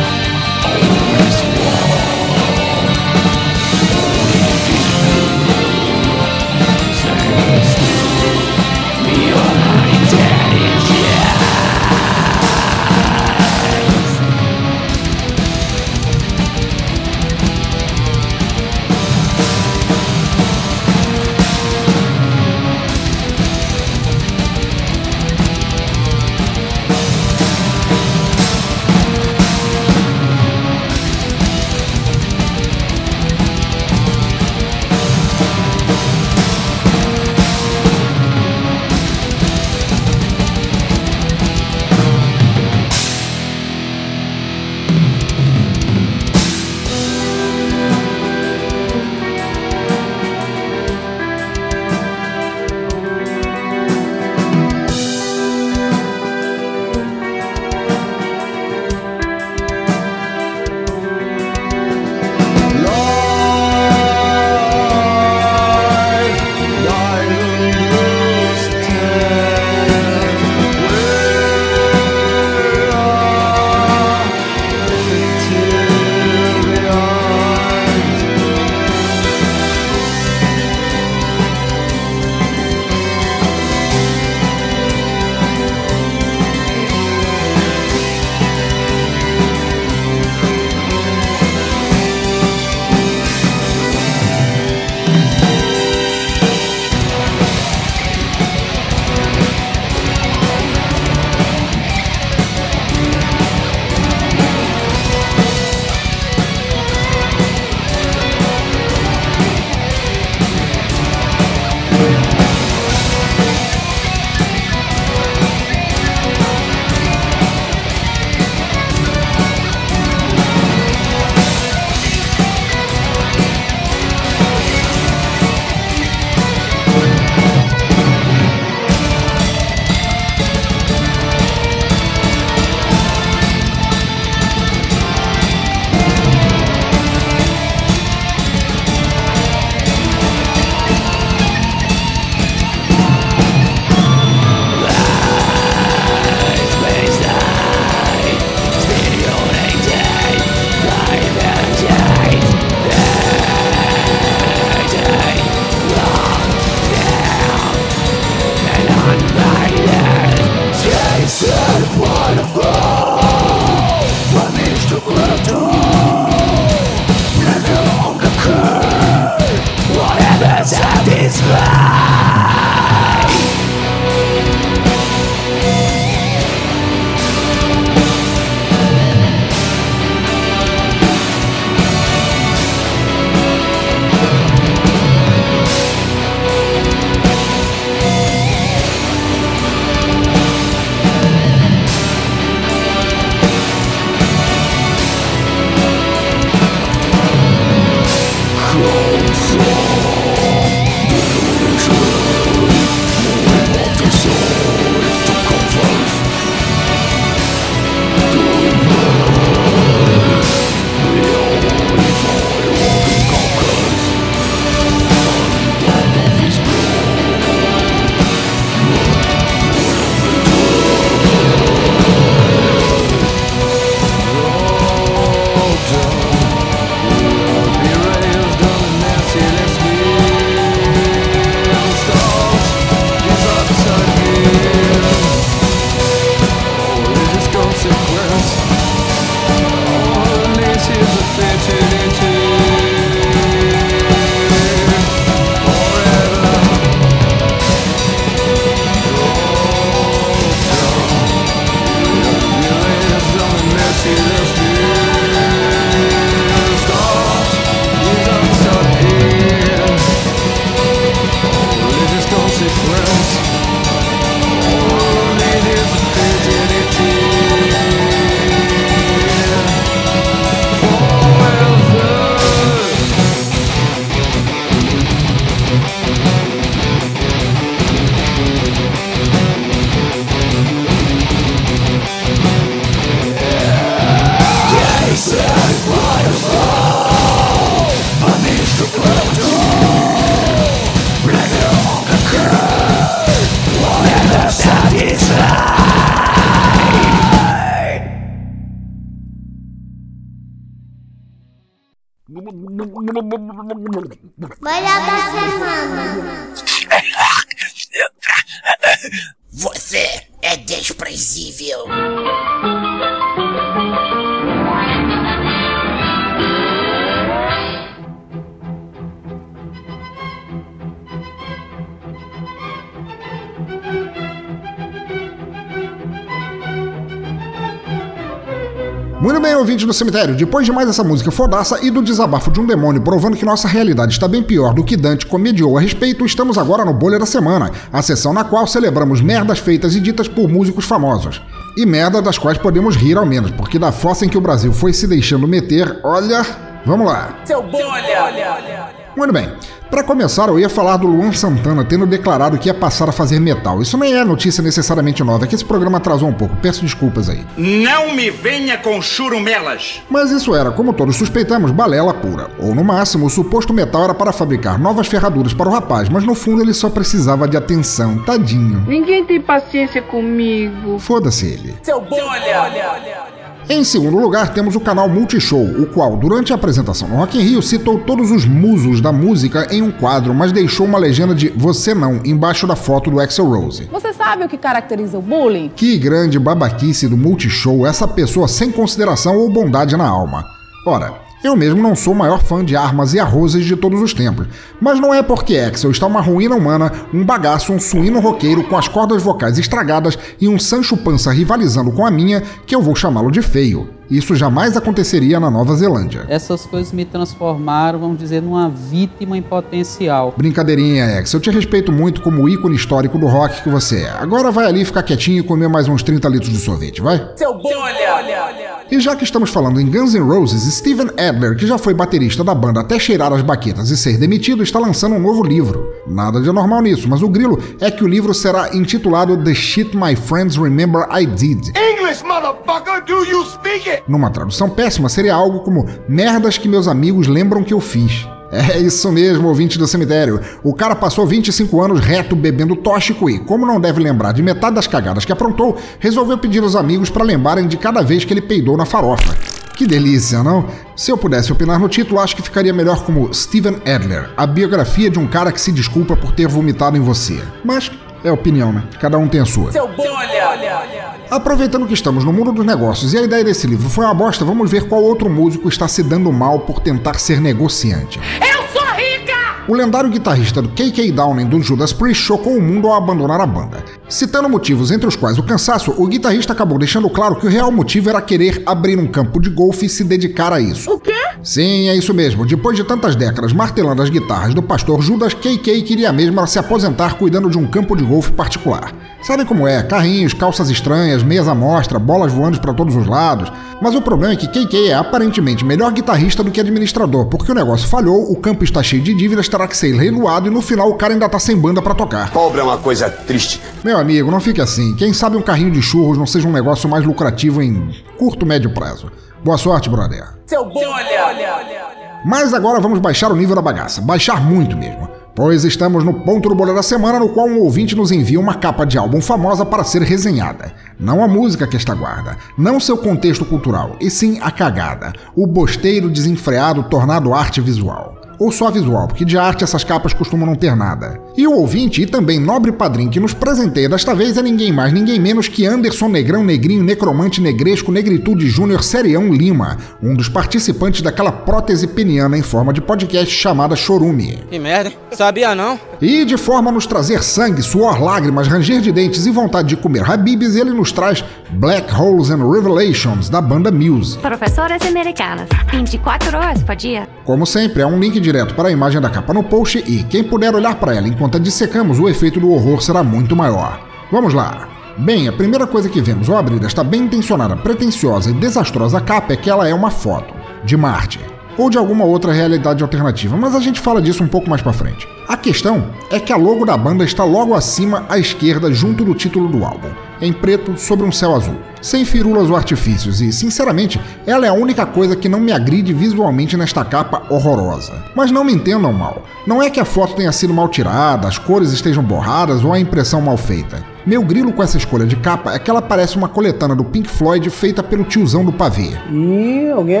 [330.02, 333.44] Cemitério, depois de mais essa música fodaça e do desabafo de um demônio provando que
[333.44, 337.20] nossa realidade está bem pior do que Dante comediou a respeito, estamos agora no Bolha
[337.20, 341.40] da Semana, a sessão na qual celebramos merdas feitas e ditas por músicos famosos.
[341.76, 344.72] E merda das quais podemos rir ao menos, porque da fossa em que o Brasil
[344.72, 346.44] foi se deixando meter, olha.
[346.84, 347.38] Vamos lá.
[347.44, 348.90] Seu bolha!
[349.16, 349.51] Muito bem.
[349.92, 353.38] Para começar, eu ia falar do Luan Santana tendo declarado que ia passar a fazer
[353.38, 353.82] metal.
[353.82, 356.56] Isso nem é notícia necessariamente nova, é que esse programa atrasou um pouco.
[356.56, 357.44] Peço desculpas aí.
[357.58, 360.00] Não me venha com churumelas!
[360.08, 362.48] Mas isso era, como todos suspeitamos, balela pura.
[362.58, 366.24] Ou no máximo, o suposto metal era para fabricar novas ferraduras para o rapaz, mas
[366.24, 368.16] no fundo ele só precisava de atenção.
[368.16, 368.86] Tadinho.
[368.88, 370.98] Ninguém tem paciência comigo.
[370.98, 371.76] Foda-se ele.
[371.82, 373.31] Seu bolha!
[373.68, 377.42] Em segundo lugar, temos o canal Multishow, o qual, durante a apresentação no Rock in
[377.42, 381.48] Rio, citou todos os musos da música em um quadro, mas deixou uma legenda de
[381.50, 383.88] Você Não embaixo da foto do Axel Rose.
[383.92, 385.70] Você sabe o que caracteriza o bullying?
[385.74, 390.44] Que grande babaquice do Multishow essa pessoa sem consideração ou bondade na alma.
[390.84, 394.14] Ora, eu mesmo não sou o maior fã de armas e arrozes de todos os
[394.14, 394.46] tempos,
[394.80, 398.76] mas não é porque Axel está uma ruína humana, um bagaço, um suíno roqueiro com
[398.76, 402.94] as cordas vocais estragadas e um Sancho Pança rivalizando com a minha que eu vou
[402.94, 403.88] chamá-lo de feio.
[404.12, 406.26] Isso jamais aconteceria na Nova Zelândia.
[406.28, 410.34] Essas coisas me transformaram, vamos dizer, numa vítima em potencial.
[410.36, 411.38] Brincadeirinha, Axel.
[411.38, 414.10] Eu te respeito muito como ícone histórico do rock que você é.
[414.10, 417.26] Agora vai ali ficar quietinho e comer mais uns 30 litros de sorvete, vai?
[417.36, 418.82] Seu bolha!
[418.90, 422.44] E já que estamos falando em Guns N' Roses, Steven Adler, que já foi baterista
[422.44, 425.90] da banda até cheirar as baquetas e ser demitido, está lançando um novo livro.
[426.06, 429.96] Nada de anormal nisso, mas o grilo é que o livro será intitulado The Shit
[429.96, 431.74] My Friends Remember I Did.
[431.74, 434.02] English, motherfucker, do you speak it?
[434.08, 438.26] Numa tradução péssima, seria algo como Merdas que meus amigos lembram que eu fiz.
[438.52, 440.38] É isso mesmo, ouvinte do cemitério.
[440.62, 444.74] O cara passou 25 anos reto bebendo tóxico e, como não deve lembrar de metade
[444.74, 448.42] das cagadas que aprontou, resolveu pedir aos amigos para lembrarem de cada vez que ele
[448.42, 449.34] peidou na farofa.
[449.74, 450.66] Que delícia, não?
[450.94, 455.08] Se eu pudesse opinar no título, acho que ficaria melhor como Steven Adler, a biografia
[455.08, 457.42] de um cara que se desculpa por ter vomitado em você.
[457.64, 457.90] Mas
[458.22, 458.84] é opinião, né?
[459.00, 459.72] Cada um tem a sua.
[459.72, 461.01] Seu bolha!
[461.32, 464.44] Aproveitando que estamos no mundo dos negócios e a ideia desse livro foi uma bosta,
[464.44, 468.20] vamos ver qual outro músico está se dando mal por tentar ser negociante.
[468.38, 469.64] Eu sou rica!
[469.66, 473.46] O lendário guitarrista do KK Downing do Judas Priest chocou o mundo ao abandonar a
[473.46, 473.82] banda.
[474.10, 477.72] Citando motivos entre os quais o cansaço, o guitarrista acabou deixando claro que o real
[477.72, 480.92] motivo era querer abrir um campo de golfe e se dedicar a isso.
[480.92, 481.21] O quê?
[481.42, 482.46] Sim, é isso mesmo.
[482.46, 487.14] Depois de tantas décadas martelando as guitarras do pastor Judas, KK queria mesmo se aposentar
[487.14, 488.94] cuidando de um campo de golfe particular.
[489.22, 489.82] Sabe como é?
[489.82, 493.52] Carrinhos, calças estranhas, meias à mostra, bolas voando para todos os lados.
[493.80, 497.54] Mas o problema é que KK é aparentemente melhor guitarrista do que administrador, porque o
[497.54, 500.88] negócio falhou, o campo está cheio de dívidas, terá que ser leiloado e no final
[500.88, 502.30] o cara ainda tá sem banda para tocar.
[502.30, 503.60] Pobre é uma coisa triste.
[503.82, 504.94] Meu amigo, não fique assim.
[504.94, 508.70] Quem sabe um carrinho de churros não seja um negócio mais lucrativo em curto médio
[508.70, 509.10] prazo.
[509.44, 510.24] Boa sorte, brother.
[510.46, 512.22] Seu bolha!
[512.24, 514.00] Mas agora vamos baixar o nível da bagaça.
[514.00, 515.08] Baixar muito mesmo.
[515.34, 518.54] Pois estamos no ponto do bolha da semana no qual um ouvinte nos envia uma
[518.54, 520.72] capa de álbum famosa para ser resenhada.
[520.96, 525.44] Não a música que esta guarda, não seu contexto cultural, e sim a cagada, o
[525.46, 528.21] bosteiro desenfreado tornado arte visual.
[528.42, 531.20] Ou só visual, porque de arte essas capas costumam não ter nada.
[531.36, 534.92] E o ouvinte e também nobre padrinho que nos presenteia desta vez é ninguém mais,
[534.92, 541.02] ninguém menos que Anderson Negrão Negrinho Necromante Negresco Negritude Júnior Serião Lima, um dos participantes
[541.02, 544.42] daquela prótese peniana em forma de podcast chamada Chorume.
[544.50, 545.78] Que merda, sabia não?
[546.00, 549.76] E de forma a nos trazer sangue, suor, lágrimas, ranger de dentes e vontade de
[549.76, 554.18] comer habibs, ele nos traz Black Holes and Revelations, da banda Muse.
[554.18, 557.08] Professoras americanas, 24 horas por dia.
[557.24, 560.24] Como sempre, há um link direto para a imagem da capa no post e quem
[560.24, 563.78] puder olhar para ela enquanto a dissecamos, o efeito do horror será muito maior.
[564.10, 564.68] Vamos lá!
[564.96, 569.34] Bem, a primeira coisa que vemos ao abrir esta bem intencionada, pretensiosa e desastrosa capa
[569.34, 570.32] é que ela é uma foto
[570.64, 571.20] de Marte
[571.58, 574.72] ou de alguma outra realidade alternativa, mas a gente fala disso um pouco mais para
[574.72, 575.06] frente.
[575.28, 579.14] A questão é que a logo da banda está logo acima à esquerda, junto do
[579.14, 579.90] título do álbum,
[580.22, 584.54] em preto sobre um céu azul, sem firulas ou artifícios, e, sinceramente, ela é a
[584.54, 587.92] única coisa que não me agride visualmente nesta capa horrorosa.
[588.14, 591.36] Mas não me entendam mal, não é que a foto tenha sido mal tirada, as
[591.36, 593.84] cores estejam borradas ou a impressão mal feita.
[594.06, 597.08] Meu grilo com essa escolha de capa é que ela parece uma coletânea do Pink
[597.08, 598.90] Floyd feita pelo tiozão do pavê.
[599.12, 600.00] Ih, alguém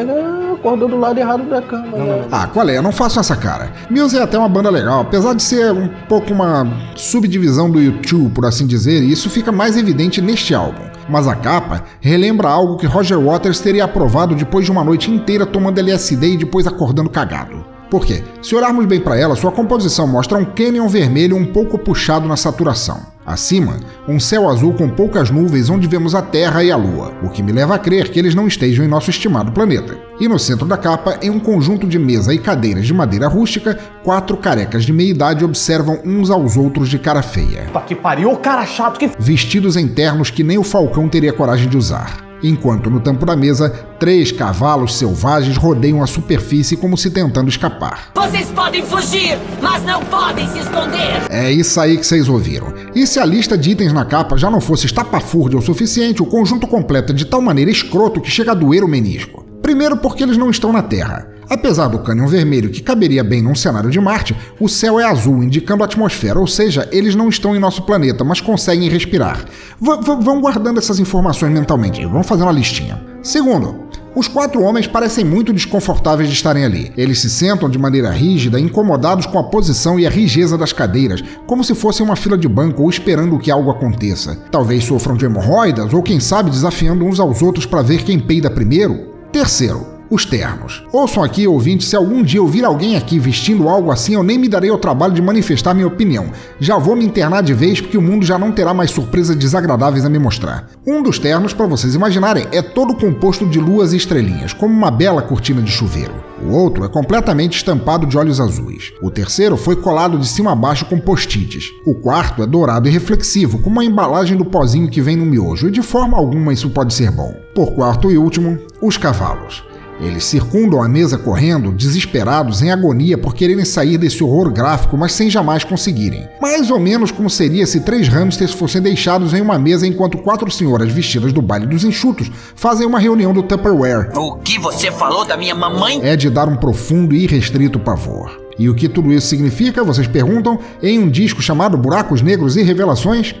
[0.52, 1.96] acordou do lado errado da cama.
[1.96, 2.24] Né?
[2.30, 2.80] Ah, qual é?
[2.80, 3.72] Não façam essa cara.
[3.90, 6.66] Muse é até uma banda legal, apesar de ser um pouco uma
[6.96, 10.91] subdivisão do YouTube, por assim dizer, e isso fica mais evidente neste álbum.
[11.08, 15.44] Mas a capa relembra algo que Roger Waters teria aprovado depois de uma noite inteira
[15.44, 17.64] tomando LSD e depois acordando cagado.
[17.90, 18.24] Por quê?
[18.40, 22.36] Se olharmos bem para ela, sua composição mostra um cânion vermelho um pouco puxado na
[22.36, 23.11] saturação.
[23.24, 27.28] Acima, um céu azul com poucas nuvens onde vemos a Terra e a Lua, o
[27.28, 29.96] que me leva a crer que eles não estejam em nosso estimado planeta.
[30.18, 33.78] E no centro da capa, em um conjunto de mesa e cadeiras de madeira rústica,
[34.02, 37.70] quatro carecas de meia idade observam uns aos outros de cara feia.
[37.86, 39.10] Que pariu, cara chato que.
[39.18, 43.36] Vestidos em ternos que nem o Falcão teria coragem de usar enquanto no tampo da
[43.36, 48.10] mesa, três cavalos selvagens rodeiam a superfície como se tentando escapar.
[48.14, 51.22] Vocês podem fugir, mas não podem se esconder!
[51.30, 52.72] É isso aí que vocês ouviram.
[52.94, 56.26] E se a lista de itens na capa já não fosse estapafúrdia o suficiente, o
[56.26, 59.41] conjunto completa de tal maneira escroto que chega a doer o menisco.
[59.72, 61.26] Primeiro porque eles não estão na Terra.
[61.48, 65.42] Apesar do cânion vermelho que caberia bem num cenário de Marte, o céu é azul,
[65.42, 69.46] indicando a atmosfera, ou seja, eles não estão em nosso planeta, mas conseguem respirar.
[69.80, 73.02] V vão guardando essas informações mentalmente, vamos fazer uma listinha.
[73.22, 76.92] Segundo, os quatro homens parecem muito desconfortáveis de estarem ali.
[76.94, 81.24] Eles se sentam de maneira rígida, incomodados com a posição e a rigidez das cadeiras,
[81.46, 84.36] como se fossem uma fila de banco ou esperando que algo aconteça.
[84.50, 88.50] Talvez sofram de hemorroidas ou, quem sabe, desafiando uns aos outros para ver quem peida
[88.50, 89.11] primeiro.
[89.32, 90.84] Terceiro, os ternos.
[90.92, 94.36] Ouçam aqui, ouvintes, se algum dia eu vir alguém aqui vestindo algo assim, eu nem
[94.36, 96.30] me darei ao trabalho de manifestar minha opinião.
[96.60, 100.04] Já vou me internar de vez porque o mundo já não terá mais surpresas desagradáveis
[100.04, 100.68] a me mostrar.
[100.86, 104.90] Um dos ternos, para vocês imaginarem, é todo composto de luas e estrelinhas, como uma
[104.90, 106.12] bela cortina de chuveiro.
[106.44, 108.92] O outro é completamente estampado de olhos azuis.
[109.00, 111.70] O terceiro foi colado de cima a baixo com post-its.
[111.86, 115.68] O quarto é dourado e reflexivo, com uma embalagem do pozinho que vem no miojo,
[115.68, 117.34] e de forma alguma isso pode ser bom.
[117.54, 119.71] Por quarto e último, os cavalos.
[120.02, 125.12] Eles circundam a mesa correndo, desesperados, em agonia por quererem sair desse horror gráfico, mas
[125.12, 126.28] sem jamais conseguirem.
[126.40, 130.50] Mais ou menos como seria se três hamsters fossem deixados em uma mesa enquanto quatro
[130.50, 134.10] senhoras vestidas do baile dos enxutos fazem uma reunião do Tupperware.
[134.16, 136.00] O que você falou da minha mamãe?
[136.02, 138.42] É de dar um profundo e irrestrito pavor.
[138.58, 142.62] E o que tudo isso significa, vocês perguntam, em um disco chamado Buracos Negros e
[142.62, 143.34] Revelações?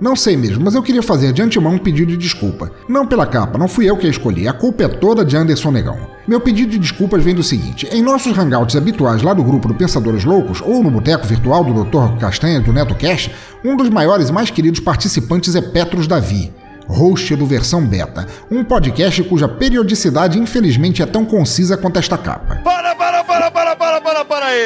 [0.00, 2.72] Não sei mesmo, mas eu queria fazer de antemão um pedido de desculpa.
[2.88, 5.70] Não pela capa, não fui eu que a escolhi, a culpa é toda de Anderson
[5.70, 5.98] Negão.
[6.26, 9.74] Meu pedido de desculpas vem do seguinte: em nossos hangouts habituais lá do grupo do
[9.74, 12.18] Pensadores Loucos, ou no boteco virtual do Dr.
[12.18, 13.30] Castanha do Neto Cash,
[13.62, 16.50] um dos maiores e mais queridos participantes é Petros Davi
[16.90, 22.56] host do Versão Beta, um podcast cuja periodicidade infelizmente é tão concisa quanto esta capa.
[22.56, 23.69] Para, para, para, para,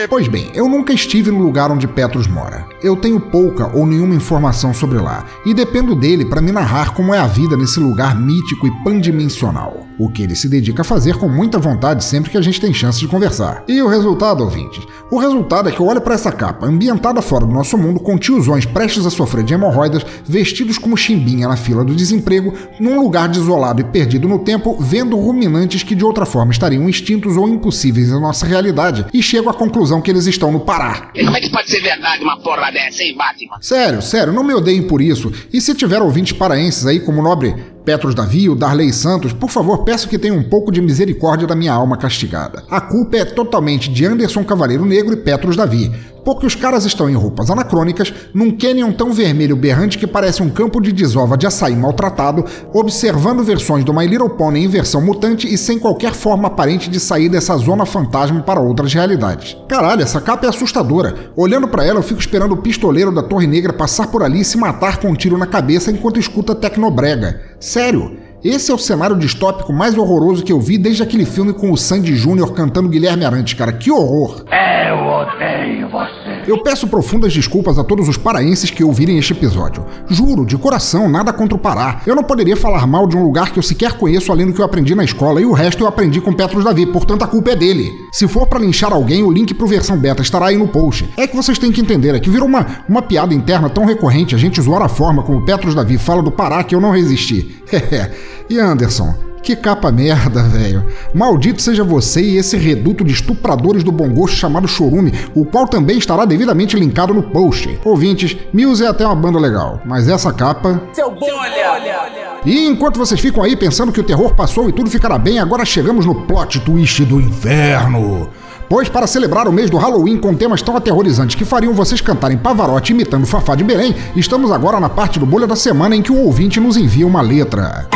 [0.09, 2.67] Pois bem, eu nunca estive no lugar onde Petros mora.
[2.83, 7.15] Eu tenho pouca ou nenhuma informação sobre lá, e dependo dele para me narrar como
[7.15, 9.87] é a vida nesse lugar mítico e pandimensional.
[9.99, 12.75] O que ele se dedica a fazer com muita vontade sempre que a gente tem
[12.75, 13.63] chance de conversar.
[13.69, 14.85] E o resultado, ouvintes?
[15.11, 18.19] O resultado é que eu olho para essa capa, ambientada fora do nosso mundo, com
[18.19, 23.29] tiozões prestes a sofrer de hemorroidas, vestidos como chimbinha na fila do desemprego, num lugar
[23.29, 28.11] desolado e perdido no tempo, vendo ruminantes que de outra forma estariam extintos ou impossíveis
[28.11, 31.11] na nossa realidade, e chego à conclusão que eles estão no Pará.
[31.15, 33.59] E como é que pode ser verdade uma porra dessa, hein, Batman?
[33.61, 35.33] Sério, sério, não me odeiem por isso.
[35.53, 37.55] E se tiver ouvintes paraenses aí, como o nobre
[37.85, 41.55] Petros Davi, o Darley Santos, por favor, peço que tenham um pouco de misericórdia da
[41.55, 42.63] minha alma castigada.
[42.71, 45.93] A culpa é totalmente de Anderson Cavaleiro Negro e Petros Davi,
[46.25, 50.51] porque os caras estão em roupas anacrônicas, num canyon tão vermelho berrante que parece um
[50.51, 55.53] campo de desova de açaí maltratado, observando versões do My Little Pony em versão mutante
[55.53, 59.57] e sem qualquer forma aparente de sair dessa zona fantasma para outras realidades.
[59.69, 61.15] Caralho, essa capa é assustadora.
[61.37, 64.45] Olhando para ela, eu fico esperando o pistoleiro da Torre Negra passar por ali e
[64.45, 67.41] se matar com um tiro na cabeça enquanto escuta Tecnobrega.
[67.61, 71.73] Sério, esse é o cenário distópico mais horroroso que eu vi desde aquele filme com
[71.73, 73.73] o Sandy Júnior cantando Guilherme Arantes, cara.
[73.73, 74.45] Que horror!
[74.51, 76.24] Eu odeio você.
[76.47, 79.85] Eu peço profundas desculpas a todos os paraenses que ouvirem este episódio.
[80.09, 82.03] Juro, de coração, nada contra o Pará.
[82.07, 84.61] Eu não poderia falar mal de um lugar que eu sequer conheço além do que
[84.61, 87.53] eu aprendi na escola e o resto eu aprendi com Petros Davi, portanto a culpa
[87.53, 87.91] é dele.
[88.13, 91.09] Se for para linchar alguém, o link pro versão beta estará aí no post.
[91.17, 94.35] É que vocês têm que entender, é que virou uma, uma piada interna tão recorrente
[94.35, 97.63] a gente zoar a forma como Petros Davi fala do Pará que eu não resisti.
[98.51, 99.15] e Anderson,
[99.45, 100.85] que capa merda, velho.
[101.13, 105.69] Maldito seja você e esse reduto de estupradores do bom gosto chamado Chorume, o qual
[105.69, 107.79] também estará devidamente linkado no post.
[107.85, 110.83] Ouvintes, Muse é até uma banda legal, mas essa capa.
[110.95, 112.35] Seu bom olha!
[112.47, 115.65] E enquanto vocês ficam aí pensando que o terror passou e tudo ficará bem, agora
[115.65, 118.29] chegamos no plot twist do inferno.
[118.69, 122.37] Pois para celebrar o mês do Halloween com temas tão aterrorizantes que fariam vocês cantarem
[122.37, 126.13] Pavarotti imitando Fafá de Belém, estamos agora na parte do Bolha da Semana em que
[126.13, 127.87] o ouvinte nos envia uma letra.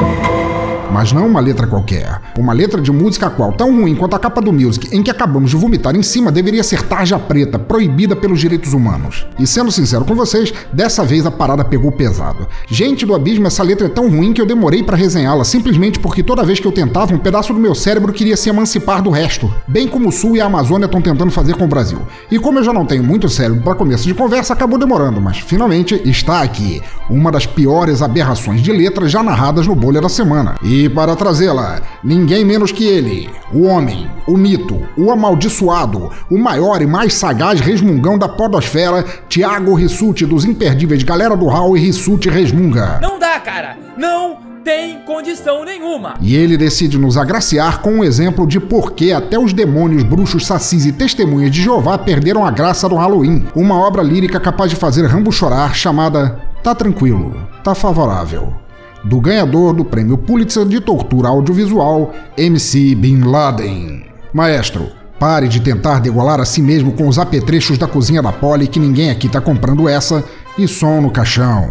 [0.90, 2.20] Mas não uma letra qualquer.
[2.38, 5.50] Uma letra de música qual, tão ruim quanto a capa do Music, em que acabamos
[5.50, 9.26] de vomitar em cima, deveria ser tarja preta, proibida pelos direitos humanos.
[9.38, 12.48] E sendo sincero com vocês, dessa vez a parada pegou pesado.
[12.66, 16.22] Gente do abismo, essa letra é tão ruim que eu demorei para resenhá-la, simplesmente porque
[16.22, 19.52] toda vez que eu tentava, um pedaço do meu cérebro queria se emancipar do resto.
[19.66, 22.00] Bem como o Sul e a Amazônia estão tentando fazer com o Brasil.
[22.30, 25.38] E como eu já não tenho muito cérebro para começo de conversa, acabou demorando, mas
[25.38, 26.82] finalmente está aqui.
[27.10, 30.54] Uma das piores aberrações de letras já narradas no Bolha da Semana.
[30.62, 36.82] E para trazê-la, ninguém menos que ele, o homem, o mito, o amaldiçoado, o maior
[36.82, 42.28] e mais sagaz resmungão da podosfera, Tiago Rissuti dos imperdíveis Galera do Hall e Rissuti
[42.28, 42.98] Resmunga.
[43.00, 43.78] Não dá, cara!
[43.96, 46.16] Não tem condição nenhuma.
[46.20, 50.46] E ele decide nos agraciar com um exemplo de por que até os demônios, bruxos,
[50.46, 53.46] sacis e testemunhas de Jeová perderam a graça do Halloween.
[53.54, 58.67] Uma obra lírica capaz de fazer Rambo chorar, chamada Tá Tranquilo, Tá Favorável.
[59.04, 64.04] Do ganhador do prêmio Pulitzer de Tortura Audiovisual, MC Bin Laden.
[64.32, 64.88] Maestro,
[65.18, 68.80] pare de tentar degolar a si mesmo com os apetrechos da cozinha da Poli que
[68.80, 70.24] ninguém aqui tá comprando essa
[70.58, 71.70] e som no caixão.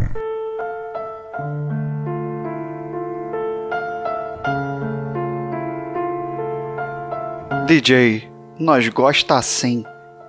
[7.68, 8.24] DJ,
[8.58, 9.84] nós gosta assim.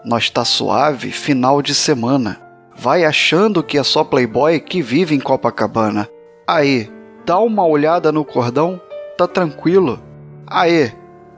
[0.04, 2.40] Nós tá suave final de semana.
[2.76, 6.08] Vai achando que é só playboy que vive em Copacabana.
[6.48, 6.90] Aí,
[7.26, 8.80] dá uma olhada no cordão,
[9.18, 10.00] tá tranquilo.
[10.46, 10.90] Aí,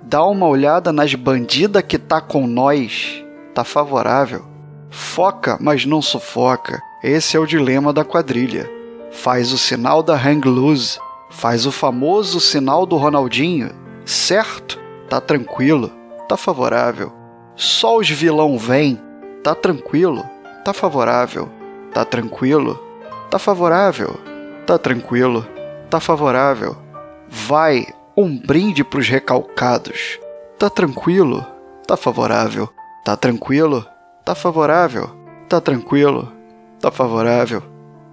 [0.02, 3.20] dá uma olhada nas bandidas que tá com nós,
[3.52, 4.44] tá favorável.
[4.88, 6.80] Foca, mas não sufoca.
[7.02, 8.70] Esse é o dilema da quadrilha.
[9.10, 13.72] Faz o sinal da hang loose, faz o famoso sinal do Ronaldinho,
[14.06, 14.78] certo?
[15.08, 15.90] Tá tranquilo,
[16.28, 17.12] tá favorável.
[17.56, 18.96] Só os vilão vêm,
[19.42, 20.24] tá tranquilo,
[20.64, 21.48] tá favorável.
[21.92, 22.78] Tá tranquilo,
[23.28, 24.29] tá favorável.
[24.70, 25.44] Tá tranquilo,
[25.90, 26.76] tá favorável.
[27.28, 30.20] Vai, um brinde pros recalcados.
[30.60, 31.44] Tá tranquilo,
[31.88, 32.68] tá favorável.
[33.04, 33.84] Tá tranquilo,
[34.24, 35.10] tá favorável.
[35.48, 36.30] Tá tranquilo,
[36.80, 37.64] tá favorável.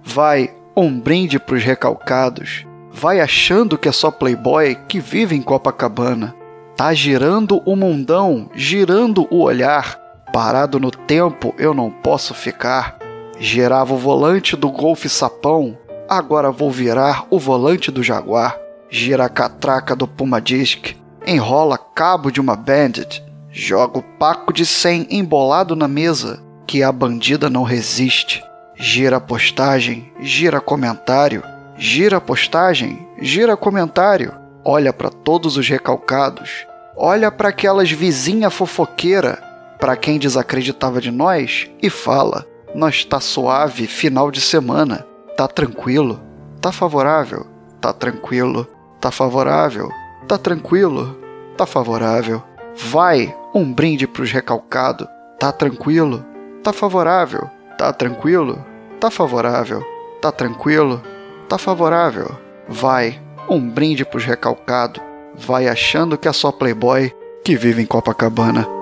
[0.02, 2.66] Vai, um brinde pros recalcados.
[2.90, 6.34] Vai achando que é só playboy que vive em Copacabana.
[6.76, 9.96] Tá girando o mundão, girando o olhar.
[10.32, 12.98] Parado no tempo eu não posso ficar.
[13.38, 15.78] Girava o volante do Golf Sapão,
[16.08, 18.58] agora vou virar o volante do Jaguar.
[18.90, 20.96] Gira a catraca do Puma Disc,
[21.26, 26.90] enrola cabo de uma Bandit, joga o paco de 100 embolado na mesa, que a
[26.90, 28.42] bandida não resiste.
[28.76, 31.42] Gira postagem, gira comentário,
[31.76, 34.32] gira postagem, gira comentário.
[34.64, 39.42] Olha para todos os recalcados, olha para aquelas vizinha fofoqueira,
[39.78, 45.04] para quem desacreditava de nós e fala: "Nós tá suave final de semana,
[45.38, 46.18] tá tranquilo,
[46.60, 47.46] tá favorável,
[47.80, 48.66] tá tranquilo,
[49.00, 49.88] tá favorável,
[50.26, 51.16] tá tranquilo,
[51.56, 52.42] tá favorável.
[52.90, 55.06] Vai, um brinde pros recalcado,
[55.38, 56.24] tá tranquilo,
[56.64, 58.58] tá favorável, tá tranquilo,
[58.98, 59.80] tá favorável,
[60.20, 61.00] tá tranquilo,
[61.48, 62.36] tá favorável.
[62.68, 65.00] Vai, um brinde pros recalcado,
[65.36, 67.14] vai achando que é só playboy
[67.44, 68.77] que vive em Copacabana.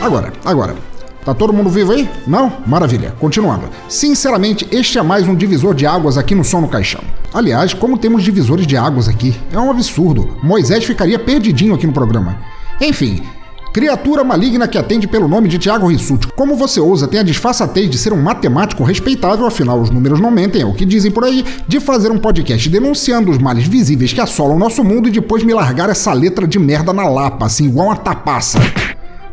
[0.00, 0.74] Agora, agora.
[1.24, 2.08] Tá todo mundo vivo aí?
[2.26, 2.50] Não?
[2.66, 3.14] Maravilha.
[3.20, 3.68] Continuando.
[3.86, 7.02] Sinceramente, este é mais um divisor de águas aqui no Som no Caixão.
[7.34, 9.38] Aliás, como temos divisores de águas aqui?
[9.52, 10.38] É um absurdo.
[10.42, 12.38] Moisés ficaria perdidinho aqui no programa.
[12.80, 13.22] Enfim,
[13.74, 16.28] criatura maligna que atende pelo nome de Tiago Rissuti.
[16.28, 20.30] Como você ousa, tem a disfarçatez de ser um matemático respeitável, afinal os números não
[20.30, 24.14] mentem, é o que dizem por aí, de fazer um podcast denunciando os males visíveis
[24.14, 27.44] que assolam o nosso mundo e depois me largar essa letra de merda na lapa,
[27.44, 28.58] assim, igual uma tapaça.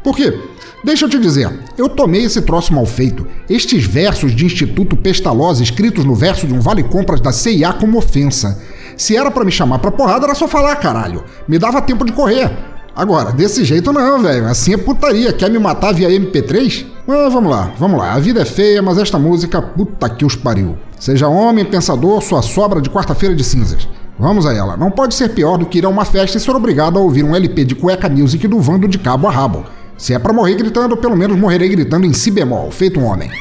[0.04, 0.40] Por quê?
[0.88, 3.28] Deixa eu te dizer, eu tomei esse troço mal feito.
[3.50, 7.98] Estes versos de Instituto Pestalozzi escritos no verso de um vale compras da CIA como
[7.98, 8.58] ofensa.
[8.96, 11.26] Se era para me chamar pra porrada, era só falar, caralho.
[11.46, 12.50] Me dava tempo de correr.
[12.96, 14.48] Agora, desse jeito não, velho.
[14.48, 15.34] Assim é putaria.
[15.34, 16.86] Quer me matar via MP3?
[17.06, 18.14] Mas vamos lá, vamos lá.
[18.14, 20.78] A vida é feia, mas esta música, puta que os pariu.
[20.98, 23.90] Seja homem, pensador, sua sobra de quarta-feira de cinzas.
[24.18, 24.78] Vamos a ela.
[24.78, 27.26] Não pode ser pior do que ir a uma festa e ser obrigado a ouvir
[27.26, 29.66] um LP de cueca music do Vando de cabo a rabo.
[29.98, 33.32] Se é para morrer gritando, pelo menos morrerei gritando em si bemol, feito um homem.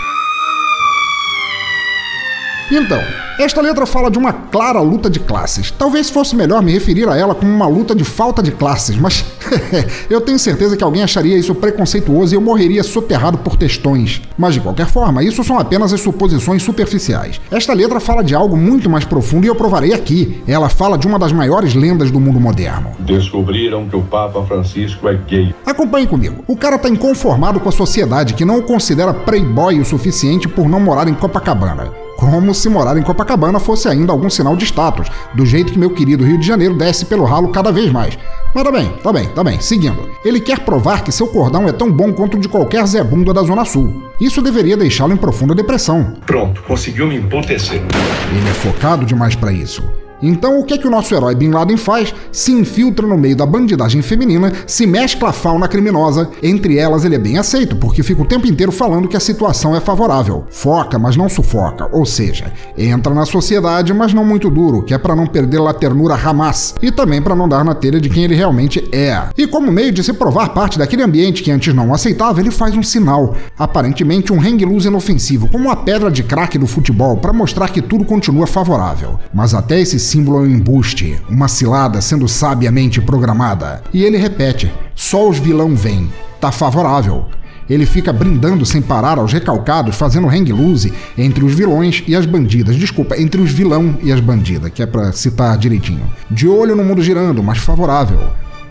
[2.72, 3.00] Então,
[3.38, 5.70] esta letra fala de uma clara luta de classes.
[5.70, 9.24] Talvez fosse melhor me referir a ela como uma luta de falta de classes, mas
[10.10, 14.22] eu tenho certeza que alguém acharia isso preconceituoso e eu morreria soterrado por textões.
[14.36, 17.40] Mas de qualquer forma, isso são apenas as suposições superficiais.
[17.50, 20.42] Esta letra fala de algo muito mais profundo e eu provarei aqui.
[20.46, 22.92] Ela fala de uma das maiores lendas do mundo moderno.
[23.00, 25.54] Descobriram que o Papa Francisco é gay.
[25.64, 26.44] Acompanhe comigo.
[26.46, 30.68] O cara tá inconformado com a sociedade que não o considera playboy o suficiente por
[30.68, 32.05] não morar em Copacabana.
[32.16, 35.90] Como se morar em Copacabana fosse ainda algum sinal de status, do jeito que meu
[35.90, 38.18] querido Rio de Janeiro desce pelo ralo cada vez mais.
[38.54, 40.08] Mas tá bem, tá bem, tá bem, seguindo.
[40.24, 43.34] Ele quer provar que seu cordão é tão bom quanto o de qualquer Zé Bunda
[43.34, 44.02] da Zona Sul.
[44.18, 46.14] Isso deveria deixá-lo em profunda depressão.
[46.24, 47.82] Pronto, conseguiu me emputecer.
[48.30, 49.84] Ele é focado demais para isso.
[50.22, 52.14] Então, o que é que o nosso herói Bin Laden faz?
[52.32, 56.30] Se infiltra no meio da bandidagem feminina, se mescla a fauna criminosa.
[56.42, 59.76] Entre elas, ele é bem aceito, porque fica o tempo inteiro falando que a situação
[59.76, 60.44] é favorável.
[60.50, 61.88] Foca, mas não sufoca.
[61.92, 65.74] Ou seja, entra na sociedade, mas não muito duro, que é para não perder a
[65.74, 66.74] ternura Hamas.
[66.80, 69.22] E também para não dar na telha de quem ele realmente é.
[69.36, 72.74] E como meio de se provar parte daquele ambiente que antes não aceitava, ele faz
[72.76, 73.34] um sinal.
[73.58, 77.82] Aparentemente, um hang loose inofensivo, como uma pedra de craque do futebol, para mostrar que
[77.82, 79.18] tudo continua favorável.
[79.32, 83.82] Mas até esse símbolo é um embuste, uma cilada sendo sabiamente programada.
[83.92, 86.10] E ele repete: só os vilão vêm.
[86.40, 87.26] Tá favorável.
[87.68, 92.24] Ele fica brindando sem parar aos recalcados, fazendo hang loose entre os vilões e as
[92.24, 92.76] bandidas.
[92.76, 96.08] Desculpa, entre os vilão e as bandidas, que é para citar direitinho.
[96.30, 98.20] De olho no mundo girando, mas favorável.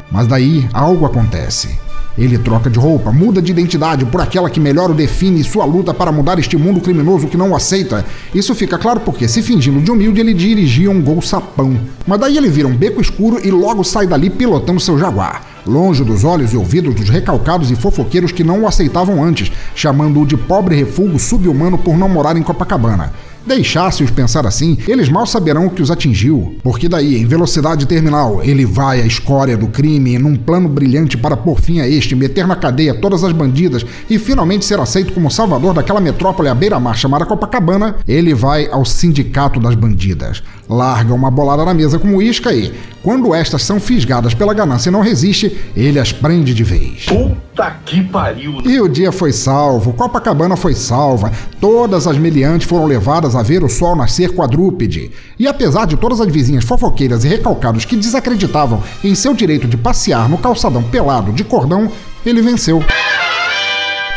[0.09, 1.84] Mas daí algo acontece.
[2.17, 5.93] Ele troca de roupa, muda de identidade por aquela que melhor o define sua luta
[5.93, 8.05] para mudar este mundo criminoso que não o aceita.
[8.33, 11.77] Isso fica claro porque, se fingindo de humilde, ele dirigia um gol sapão.
[12.07, 15.45] Mas daí ele vira um beco escuro e logo sai dali pilotando seu jaguar.
[15.67, 20.25] Longe dos olhos e ouvidos dos recalcados e fofoqueiros que não o aceitavam antes, chamando-o
[20.25, 23.11] de pobre refúgio subhumano por não morar em Copacabana.
[23.45, 28.43] Deixasse-os pensar assim, eles mal saberão o que os atingiu, porque daí, em velocidade terminal,
[28.43, 32.47] ele vai à escória do crime num plano brilhante para por fim a este, meter
[32.47, 36.97] na cadeia todas as bandidas e finalmente ser aceito como salvador daquela metrópole à beira-mar
[36.97, 40.41] chamada Copacabana, ele vai ao sindicato das bandidas.
[40.67, 44.91] Larga uma bolada na mesa como isca e, quando estas são fisgadas pela ganância e
[44.91, 47.05] não resiste, ele as prende de vez.
[47.05, 48.61] Puta que pariu!
[48.65, 53.63] E o dia foi salvo, Copacabana foi salva, todas as meliantes foram levadas a ver
[53.63, 55.11] o sol nascer quadrúpede.
[55.37, 59.77] E apesar de todas as vizinhas fofoqueiras e recalcados que desacreditavam em seu direito de
[59.77, 61.91] passear no calçadão pelado de cordão,
[62.25, 62.83] ele venceu.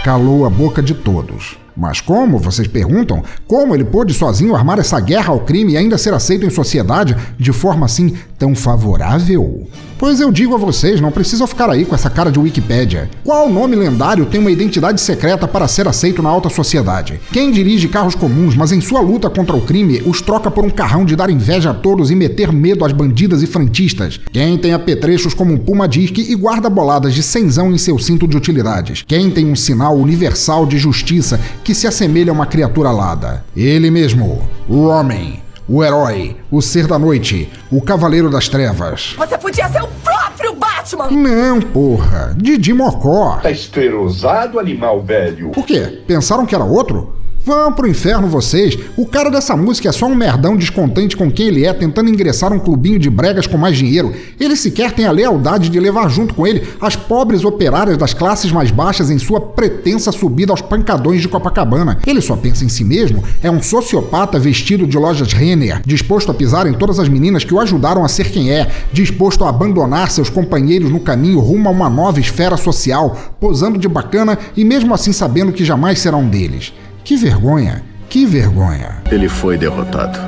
[0.03, 1.58] Calou a boca de todos.
[1.79, 5.97] Mas como, vocês perguntam, como ele pôde sozinho armar essa guerra ao crime e ainda
[5.97, 9.65] ser aceito em sociedade de forma assim tão favorável?
[9.99, 13.11] Pois eu digo a vocês, não precisam ficar aí com essa cara de Wikipédia.
[13.25, 17.21] Qual nome lendário tem uma identidade secreta para ser aceito na alta sociedade?
[17.33, 20.71] Quem dirige carros comuns, mas em sua luta contra o crime, os troca por um
[20.71, 24.21] carrão de dar inveja a todos e meter medo às bandidas e frentistas?
[24.33, 28.29] Quem tem apetrechos como um Puma Disc e guarda boladas de cenzão em seu cinto
[28.29, 29.03] de utilidades?
[29.05, 33.45] Quem tem um sinal universal de justiça que se assemelha a uma criatura alada?
[33.57, 39.15] Ele mesmo, o homem o herói, o ser da noite, o cavaleiro das trevas.
[39.19, 41.11] Você podia ser o próprio Batman!
[41.11, 43.39] Não, porra, Didi Mocó.
[43.43, 45.51] Tá esterosado, animal velho.
[45.51, 46.03] Por quê?
[46.07, 47.18] Pensaram que era outro?
[47.49, 48.77] Vão pro inferno vocês.
[48.95, 52.53] O cara dessa música é só um merdão descontente com quem ele é, tentando ingressar
[52.53, 54.13] um clubinho de bregas com mais dinheiro.
[54.39, 58.53] Ele sequer tem a lealdade de levar junto com ele as pobres operárias das classes
[58.53, 61.97] mais baixas em sua pretensa subida aos pancadões de Copacabana.
[62.07, 66.35] Ele só pensa em si mesmo, é um sociopata vestido de lojas Renner, disposto a
[66.35, 70.11] pisar em todas as meninas que o ajudaram a ser quem é, disposto a abandonar
[70.11, 74.93] seus companheiros no caminho rumo a uma nova esfera social, posando de bacana e mesmo
[74.93, 76.75] assim sabendo que jamais será um deles.
[77.09, 79.03] Que vergonha, que vergonha.
[79.11, 80.19] Ele foi derrotado.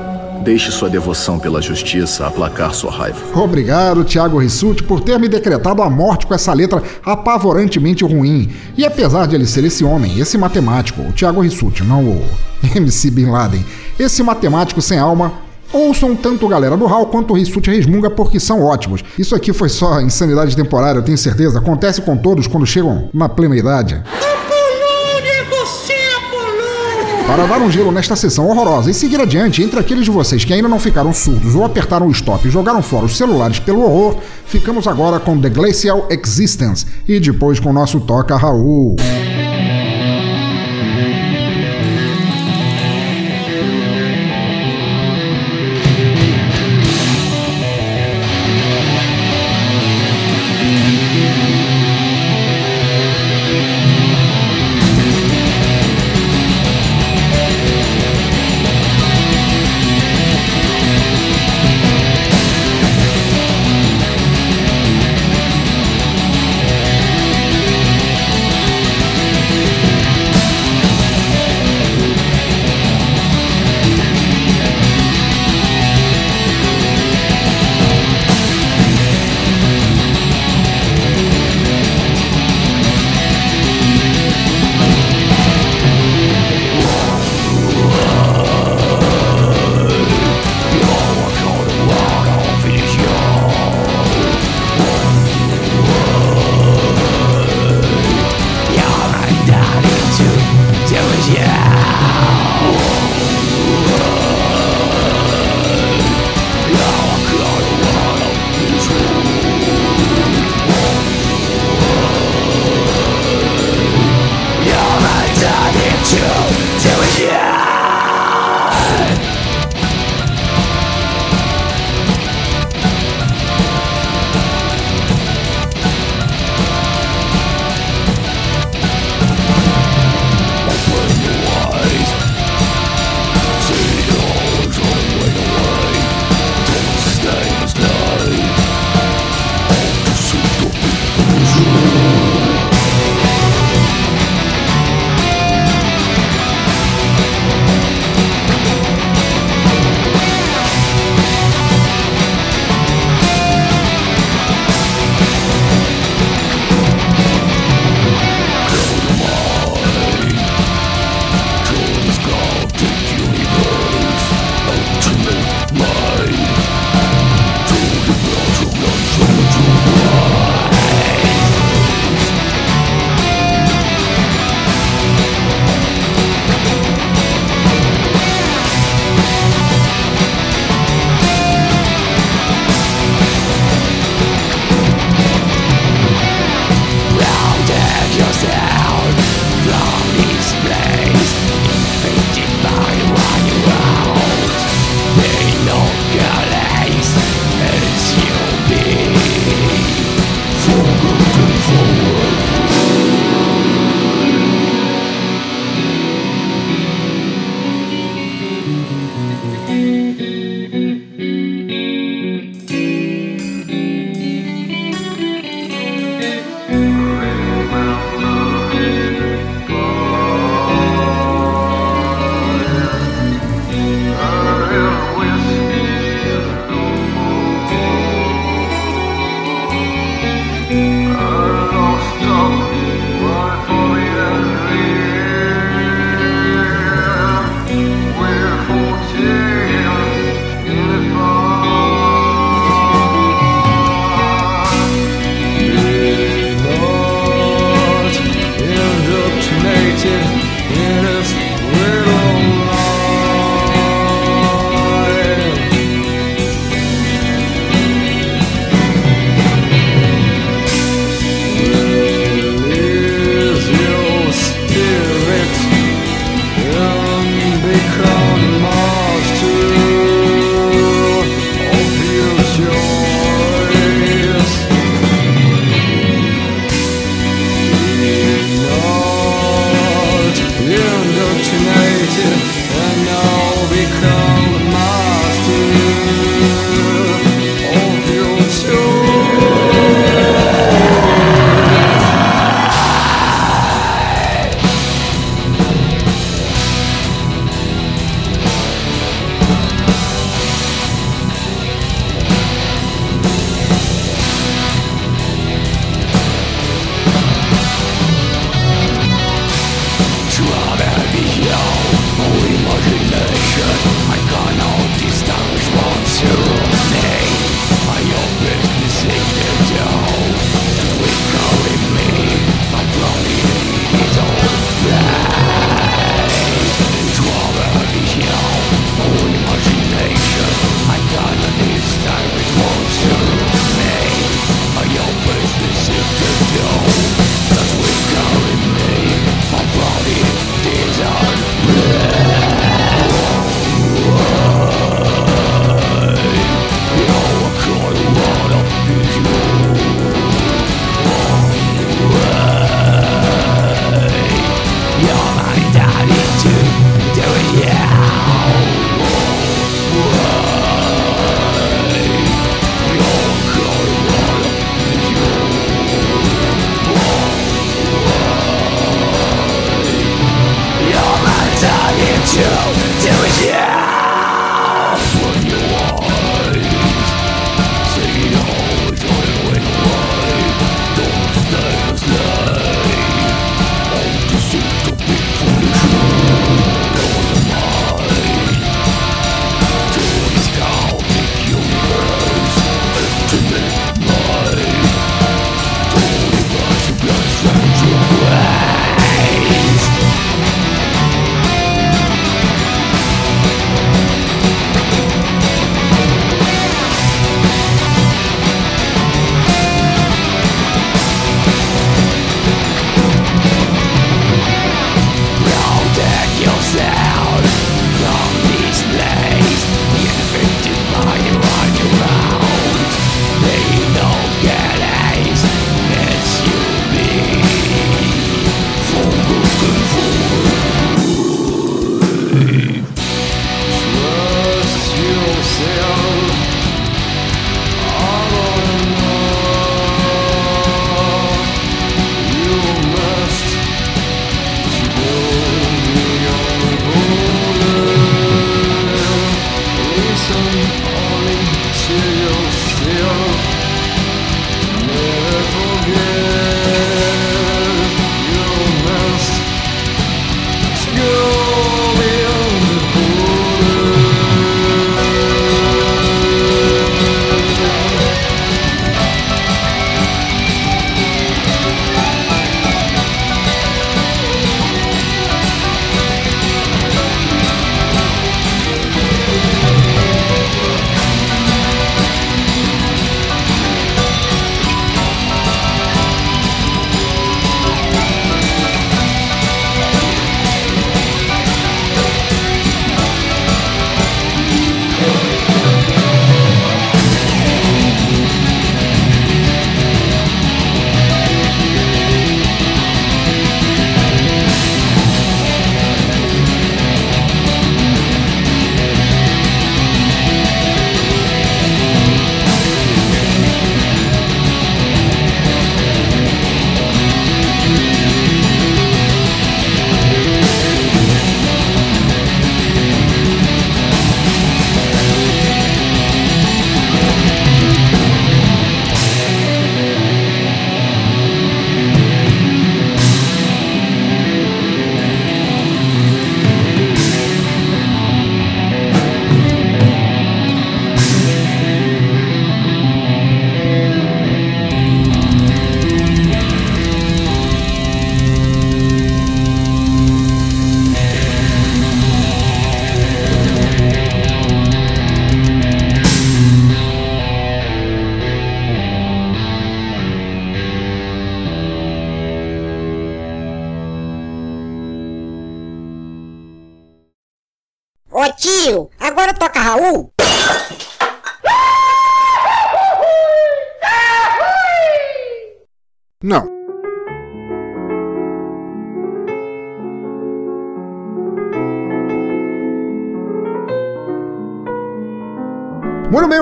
[0.42, 3.18] Deixe sua devoção pela justiça aplacar sua raiva.
[3.38, 8.50] Obrigado, Tiago Rissuti, por ter me decretado a morte com essa letra apavorantemente ruim.
[8.78, 12.24] E apesar de ele ser esse homem, esse matemático, o Tiago Rissuti, não o
[12.74, 13.62] MC Bin Laden,
[13.98, 15.34] esse matemático sem alma,
[15.72, 19.04] Ouçam tanto galera do Hall quanto o Rissuti Resmunga porque são ótimos.
[19.16, 21.60] Isso aqui foi só insanidade temporária, eu tenho certeza.
[21.60, 24.02] Acontece com todos quando chegam na plena idade.
[27.30, 30.52] Para dar um gelo nesta sessão horrorosa e seguir adiante, entre aqueles de vocês que
[30.52, 34.16] ainda não ficaram surdos ou apertaram o stop e jogaram fora os celulares pelo horror,
[34.44, 38.96] ficamos agora com The Glacial Existence e depois com o nosso Toca Raul.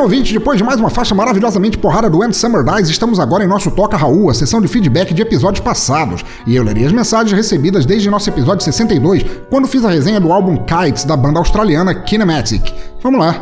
[0.09, 3.47] Ouvinte, depois de mais uma faixa maravilhosamente porrada do End Summer Dies, estamos agora em
[3.47, 6.25] nosso Toca Raul, a sessão de feedback de episódios passados.
[6.47, 10.33] E eu lerei as mensagens recebidas desde nosso episódio 62, quando fiz a resenha do
[10.33, 12.73] álbum Kites da banda australiana Kinematic.
[13.03, 13.39] Vamos lá.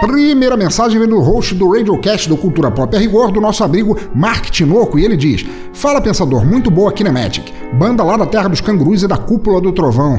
[0.00, 3.96] Primeira mensagem vem do host do Radiocast do Cultura Pop a Rigor, do nosso abrigo
[4.12, 5.46] Mark Tinoco, e ele diz:
[5.82, 9.72] Fala pensador, muito boa Kinematic, banda lá da terra dos cangurus e da cúpula do
[9.72, 10.16] trovão.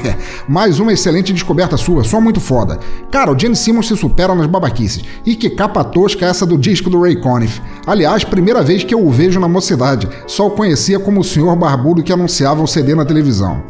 [0.46, 2.78] Mais uma excelente descoberta sua, só muito foda.
[3.10, 5.02] Cara, o Gene Simmons se supera nas babaquices.
[5.24, 7.62] E que capa tosca essa do disco do Ray Conniff.
[7.86, 11.56] Aliás, primeira vez que eu o vejo na mocidade, só o conhecia como o senhor
[11.56, 13.62] barbudo que anunciava o CD na televisão.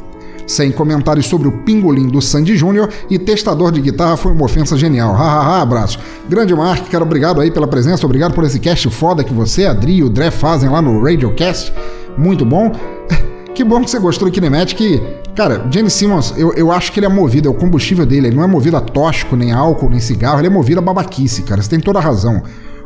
[0.47, 4.77] Sem comentários sobre o pingolim do Sandy Júnior e testador de guitarra foi uma ofensa
[4.77, 5.13] genial.
[5.13, 5.99] Hahaha, abraço.
[6.29, 9.97] Grande Mark, cara, obrigado aí pela presença, obrigado por esse cast foda que você, Adri
[9.97, 11.73] e o Dré fazem lá no Radiocast.
[12.17, 12.73] Muito bom.
[13.57, 15.01] Que bom que você gostou do Kinematic.
[15.35, 18.37] Cara, Gene Simmons, eu, eu acho que ele é movido, é o combustível dele, ele
[18.37, 21.63] não é movido a tóxico, nem álcool, nem cigarro, ele é movido a babaquice, cara.
[21.63, 22.43] Você tem toda a razão.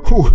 [0.09, 0.31] Uh,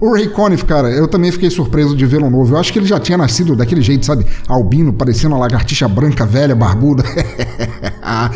[0.00, 2.54] o Ray Conniff, cara, eu também fiquei surpreso de vê-lo novo.
[2.54, 4.26] Eu acho que ele já tinha nascido daquele jeito, sabe?
[4.46, 7.02] Albino, parecendo uma lagartixa branca, velha, barbuda.
[8.02, 8.30] ah,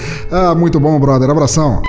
[0.56, 1.28] muito bom, brother.
[1.28, 1.82] Abração.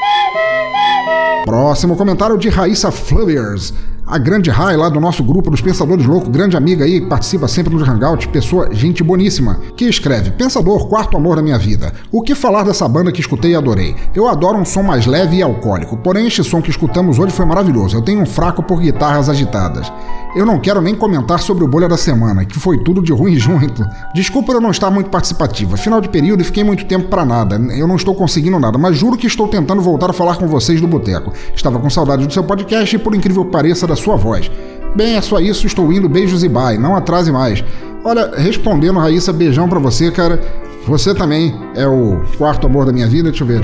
[1.46, 3.74] Próximo comentário de Raíssa Fluviers.
[4.12, 7.74] A grande Rai lá do nosso grupo dos Pensadores Loucos, grande amiga aí, participa sempre
[7.74, 11.94] nos Hangouts, pessoa, gente boníssima, que escreve: Pensador, quarto amor da minha vida.
[12.12, 13.96] O que falar dessa banda que escutei e adorei?
[14.14, 17.46] Eu adoro um som mais leve e alcoólico, porém este som que escutamos hoje foi
[17.46, 17.96] maravilhoso.
[17.96, 19.90] Eu tenho um fraco por guitarras agitadas.
[20.36, 23.36] Eu não quero nem comentar sobre o bolha da semana, que foi tudo de ruim
[23.40, 23.86] junto.
[24.14, 25.78] Desculpa eu não estar muito participativa.
[25.78, 27.56] Final de período e fiquei muito tempo para nada.
[27.56, 30.82] Eu não estou conseguindo nada, mas juro que estou tentando voltar a falar com vocês
[30.82, 31.32] do boteco.
[31.56, 34.52] Estava com saudade do seu podcast e, por incrível que pareça, da sua voz.
[34.96, 37.64] Bem, é só isso, estou indo, beijos e bye, não atrase mais.
[38.04, 40.42] Olha, respondendo, Raíssa, beijão para você, cara.
[40.88, 43.30] Você também é o quarto amor da minha vida.
[43.30, 43.62] Deixa eu ver.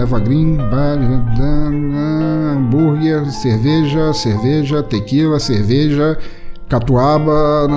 [0.00, 0.56] Eva Green,
[2.56, 6.16] hambúrguer, cerveja, cerveja, tequila, cerveja,
[6.70, 7.68] catuaba.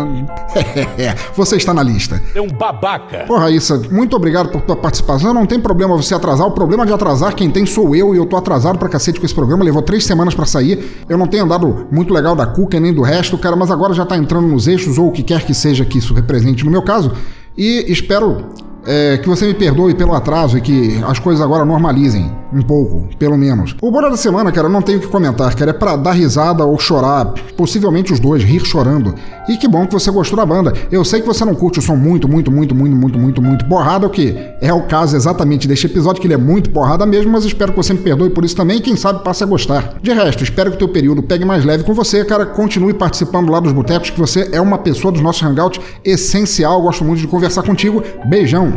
[1.36, 2.22] você está na lista.
[2.34, 3.26] É um babaca.
[3.28, 5.34] Pô, Raíssa, muito obrigado por tua participação.
[5.34, 6.48] Não tem problema você atrasar.
[6.48, 9.26] O problema de atrasar, quem tem sou eu e eu tô atrasado pra cacete com
[9.26, 9.64] esse programa.
[9.64, 11.03] Levou três semanas para sair.
[11.10, 14.06] Eu não tenho andado muito legal da cuca nem do resto, cara, mas agora já
[14.06, 16.84] tá entrando nos eixos ou o que quer que seja que isso represente no meu
[16.84, 17.11] caso.
[17.57, 18.45] E espero
[18.85, 23.07] é, que você me perdoe pelo atraso e que as coisas agora normalizem um pouco,
[23.18, 23.76] pelo menos.
[23.81, 25.72] O Bora da Semana, cara, não tenho o que comentar, cara.
[25.72, 27.34] É pra dar risada ou chorar.
[27.57, 29.15] Possivelmente os dois, rir chorando.
[29.47, 30.73] E que bom que você gostou da banda.
[30.91, 33.65] Eu sei que você não curte o som muito, muito, muito, muito, muito, muito, muito
[33.65, 37.31] porrada, o que é o caso exatamente deste episódio, que ele é muito porrada mesmo,
[37.31, 39.95] mas espero que você me perdoe por isso também e quem sabe passe a gostar.
[40.01, 42.45] De resto, espero que o teu período pegue mais leve com você, cara.
[42.45, 46.81] Continue participando lá dos botecos, que você é uma pessoa dos nossos hangouts essencial.
[46.81, 48.03] Gosto muito de conversar contigo.
[48.26, 48.73] Beijão.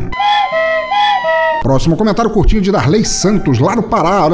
[1.63, 4.29] Próximo comentário curtinho de Darley Santos, lá no Pará.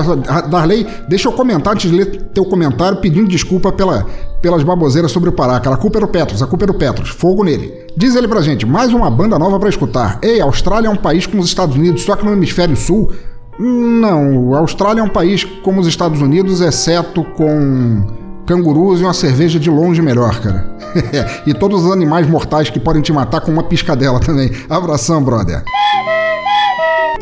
[0.51, 4.05] Darley, deixa eu comentar antes de ler teu comentário pedindo desculpa pela,
[4.43, 5.59] pelas baboseiras sobre o Pará.
[5.59, 7.09] Cara, a culpa era o Petros, a culpa era o Petros.
[7.09, 7.73] Fogo nele.
[7.97, 10.19] Diz ele pra gente, mais uma banda nova para escutar.
[10.23, 13.11] Ei, Austrália é um país como os Estados Unidos, só que no hemisfério sul.
[13.59, 18.22] Não, Austrália é um país como os Estados Unidos, exceto com
[18.53, 20.66] cangurus e uma cerveja de longe melhor, cara.
[21.47, 24.51] e todos os animais mortais que podem te matar com uma piscadela também.
[24.69, 25.62] Abração, brother.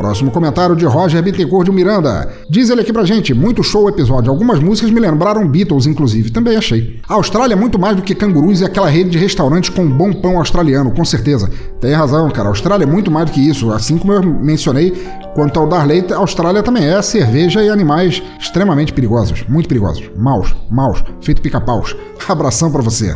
[0.01, 2.27] Próximo comentário de Roger Bittencourt de Miranda.
[2.49, 4.31] Diz ele aqui pra gente, muito show o episódio.
[4.31, 6.31] Algumas músicas me lembraram Beatles, inclusive.
[6.31, 6.99] Também achei.
[7.07, 10.11] A Austrália é muito mais do que cangurus e aquela rede de restaurantes com bom
[10.11, 11.51] pão australiano, com certeza.
[11.83, 12.49] Tem razão, cara.
[12.49, 13.71] A Austrália é muito mais do que isso.
[13.73, 14.91] Assim como eu mencionei,
[15.35, 19.45] quanto ao Darley, a Austrália também é cerveja e animais extremamente perigosos.
[19.51, 20.11] Muito perigosos.
[20.17, 21.05] Maus, maus.
[21.21, 21.95] Feito pica-paus.
[22.27, 23.15] Abração para você.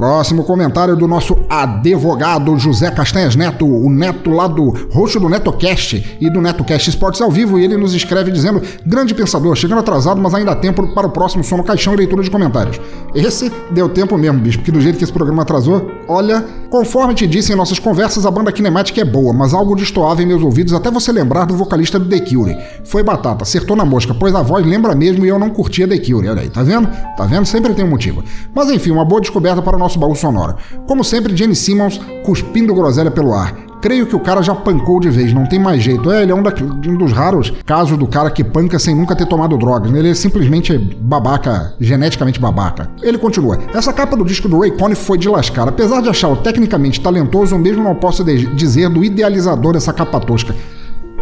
[0.00, 6.16] Próximo comentário do nosso advogado José Castanhas Neto, o neto lá do roxo do NetoCast
[6.18, 10.18] e do NetoCast Esportes ao vivo, e ele nos escreve dizendo: Grande pensador, chegando atrasado,
[10.18, 12.80] mas ainda há tempo para o próximo som no caixão e leitura de comentários.
[13.14, 17.26] Esse deu tempo mesmo, bicho, porque do jeito que esse programa atrasou, olha, conforme te
[17.26, 20.72] disse em nossas conversas, a banda Kinematic é boa, mas algo destoava em meus ouvidos
[20.72, 22.56] até você lembrar do vocalista do The Cure.
[22.84, 25.98] Foi batata, acertou na mosca, pois a voz lembra mesmo e eu não curtia The
[25.98, 26.26] Cure.
[26.26, 26.88] Olha aí, tá vendo?
[27.18, 27.44] Tá vendo?
[27.44, 28.24] Sempre tem um motivo.
[28.54, 30.56] Mas enfim, uma boa descoberta para o nosso baú sonoro.
[30.86, 33.70] Como sempre, Jenny Simmons cuspindo groselha pelo ar.
[33.80, 36.10] Creio que o cara já pancou de vez, não tem mais jeito.
[36.10, 36.52] É, ele é um, da,
[36.86, 39.90] um dos raros casos do cara que panca sem nunca ter tomado drogas.
[39.90, 42.90] Ele é simplesmente babaca, geneticamente babaca.
[43.02, 43.58] Ele continua.
[43.72, 45.66] Essa capa do disco do Ray Conniff foi de lascar.
[45.66, 50.54] Apesar de achá-lo tecnicamente talentoso, eu mesmo não posso dizer do idealizador dessa capa tosca.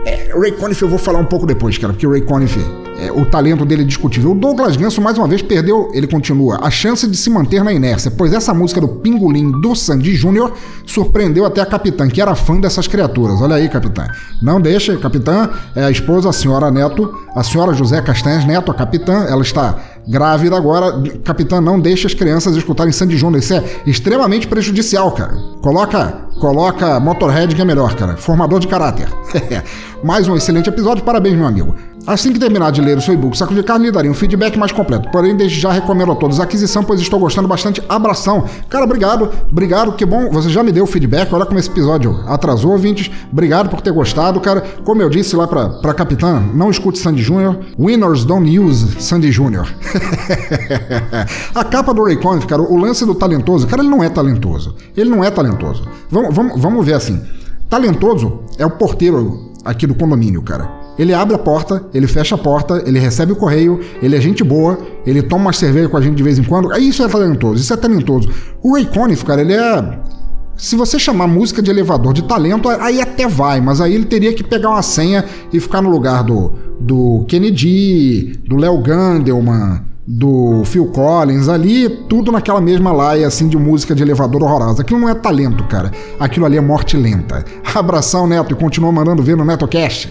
[0.04, 2.58] É, Ray Conniff eu vou falar um pouco depois, cara, porque o Ray Conniff,
[2.98, 4.32] é, o talento dele é discutível.
[4.32, 7.72] O Douglas Ganso, mais uma vez, perdeu, ele continua, a chance de se manter na
[7.72, 10.52] inércia, pois essa música do Pingolim do Sandy Júnior
[10.84, 13.40] surpreendeu até a capitã, que era fã dessas criaturas.
[13.40, 14.06] Olha aí, capitã.
[14.42, 18.74] Não deixa, capitã, é a esposa, a senhora Neto, a senhora José Castanhas Neto, a
[18.74, 21.00] capitã, ela está grávida agora.
[21.22, 23.40] Capitã, não deixe as crianças escutarem Sandy Júnior.
[23.40, 25.36] Isso é extremamente prejudicial, cara.
[25.60, 28.16] Coloca, coloca Motorhead que é melhor, cara.
[28.16, 29.08] Formador de caráter.
[30.02, 31.04] Mais um excelente episódio.
[31.04, 31.76] Parabéns, meu amigo.
[32.08, 34.58] Assim que terminar de ler o seu e-book Saco de Carne, lhe daria um feedback
[34.58, 35.10] mais completo.
[35.10, 37.82] Porém, desde já recomendo a todos a aquisição, pois estou gostando bastante.
[37.86, 38.46] Abração.
[38.70, 39.30] Cara, obrigado.
[39.52, 40.30] Obrigado, que bom.
[40.30, 41.30] Você já me deu o feedback.
[41.34, 43.10] Olha como esse episódio atrasou, ouvintes.
[43.30, 44.62] Obrigado por ter gostado, cara.
[44.84, 47.58] Como eu disse lá pra, pra capitã, não escute Sandy Jr.
[47.78, 49.68] Winners don't use Sandy Jr.
[51.54, 54.74] a capa do Ray Conniff, cara, o lance do talentoso, cara, ele não é talentoso.
[54.96, 55.86] Ele não é talentoso.
[56.10, 57.22] Vamos, vamos, vamos ver assim.
[57.68, 60.87] Talentoso é o porteiro aqui do condomínio, cara.
[60.98, 64.42] Ele abre a porta, ele fecha a porta, ele recebe o correio, ele é gente
[64.42, 66.76] boa, ele toma uma cerveja com a gente de vez em quando.
[66.78, 68.28] Isso é talentoso, isso é talentoso.
[68.62, 69.98] O Ray Conniff, cara, ele é.
[70.56, 74.34] Se você chamar música de elevador de talento, aí até vai, mas aí ele teria
[74.34, 80.64] que pegar uma senha e ficar no lugar do, do Kennedy, do Léo Gandelman, do
[80.64, 84.80] Phil Collins, ali tudo naquela mesma laia assim de música de elevador horrorosa.
[84.80, 85.92] Aquilo não é talento, cara.
[86.18, 87.44] Aquilo ali é morte lenta.
[87.74, 90.10] Abração, Neto, e continua mandando ver no NetoCast.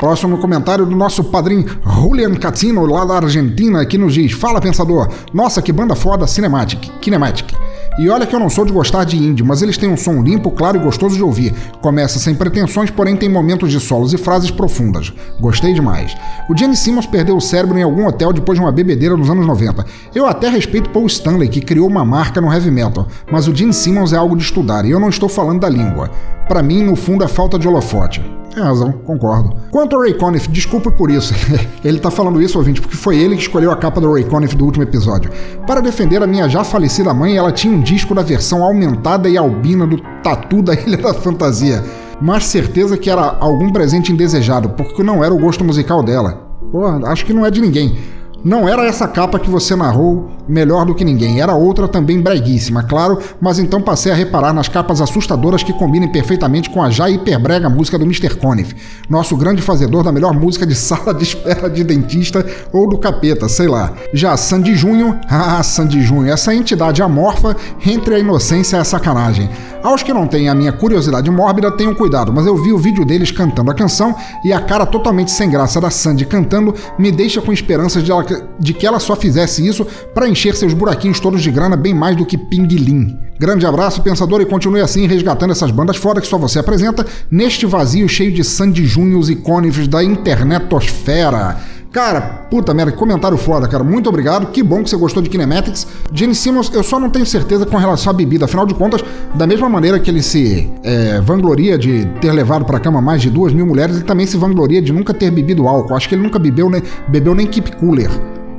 [0.00, 5.08] Próximo comentário do nosso padrinho Julian Catino, lá da Argentina, que nos diz: Fala, pensador.
[5.32, 6.90] Nossa, que banda foda, Cinematic.
[7.00, 7.54] Kinematic.
[7.96, 10.20] E olha que eu não sou de gostar de indie, mas eles têm um som
[10.20, 11.54] limpo, claro e gostoso de ouvir.
[11.80, 15.12] Começa sem pretensões, porém tem momentos de solos e frases profundas.
[15.38, 16.16] Gostei demais.
[16.50, 19.46] O Gene Simmons perdeu o cérebro em algum hotel depois de uma bebedeira nos anos
[19.46, 19.86] 90.
[20.12, 23.72] Eu até respeito Paul Stanley, que criou uma marca no heavy metal, mas o Gene
[23.72, 26.10] Simmons é algo de estudar, e eu não estou falando da língua.
[26.48, 28.20] Para mim, no fundo, é falta de holofote.
[28.54, 29.52] Tem razão, concordo.
[29.70, 31.34] Quanto ao Ray Conniff, desculpe por isso.
[31.84, 34.54] ele tá falando isso, ouvinte, porque foi ele que escolheu a capa do Ray Conniff
[34.54, 35.28] do último episódio.
[35.66, 39.36] Para defender a minha já falecida mãe, ela tinha um disco da versão aumentada e
[39.36, 41.82] albina do Tatu da Ilha da Fantasia.
[42.20, 46.40] Mas certeza que era algum presente indesejado, porque não era o gosto musical dela.
[46.70, 47.98] Pô, acho que não é de ninguém.
[48.44, 52.82] Não era essa capa que você narrou melhor do que ninguém, era outra também breguíssima,
[52.82, 57.08] claro, mas então passei a reparar nas capas assustadoras que combinem perfeitamente com a já
[57.08, 58.36] hiperbrega música do Mr.
[58.36, 58.76] Conniff,
[59.08, 63.48] nosso grande fazedor da melhor música de sala de espera de dentista ou do capeta,
[63.48, 63.94] sei lá.
[64.12, 67.56] Já Sandy Junho, ah, Sandy Junho, essa entidade amorfa
[67.86, 69.48] entre a inocência e a sacanagem.
[69.84, 73.04] Aos que não têm a minha curiosidade mórbida, tenham cuidado, mas eu vi o vídeo
[73.04, 77.38] deles cantando a canção e a cara totalmente sem graça da Sandy cantando me deixa
[77.42, 78.24] com esperanças de, ela,
[78.58, 82.16] de que ela só fizesse isso para encher seus buraquinhos todos de grana bem mais
[82.16, 83.18] do que pinguilim.
[83.38, 87.66] Grande abraço, pensador, e continue assim resgatando essas bandas foda que só você apresenta neste
[87.66, 91.58] vazio cheio de Sandy Júniors e Conifes da internetosfera.
[91.94, 93.84] Cara, puta merda, que comentário foda, cara.
[93.84, 94.46] Muito obrigado.
[94.46, 95.86] Que bom que você gostou de Kinematics.
[96.12, 98.46] Gene Simmons, eu só não tenho certeza com relação à bebida.
[98.46, 99.00] Afinal de contas,
[99.32, 103.30] da mesma maneira que ele se é, vangloria de ter levado pra cama mais de
[103.30, 105.94] duas mil mulheres, ele também se vangloria de nunca ter bebido álcool.
[105.94, 108.10] Acho que ele nunca bebeu, né, bebeu nem Keep Cooler.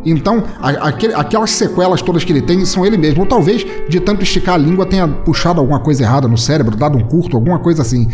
[0.06, 3.20] Então, aquele, aquelas sequelas todas que ele tem são ele mesmo.
[3.20, 6.98] Ou talvez, de tanto esticar a língua, tenha puxado alguma coisa errada no cérebro, dado
[6.98, 8.08] um curto, alguma coisa assim.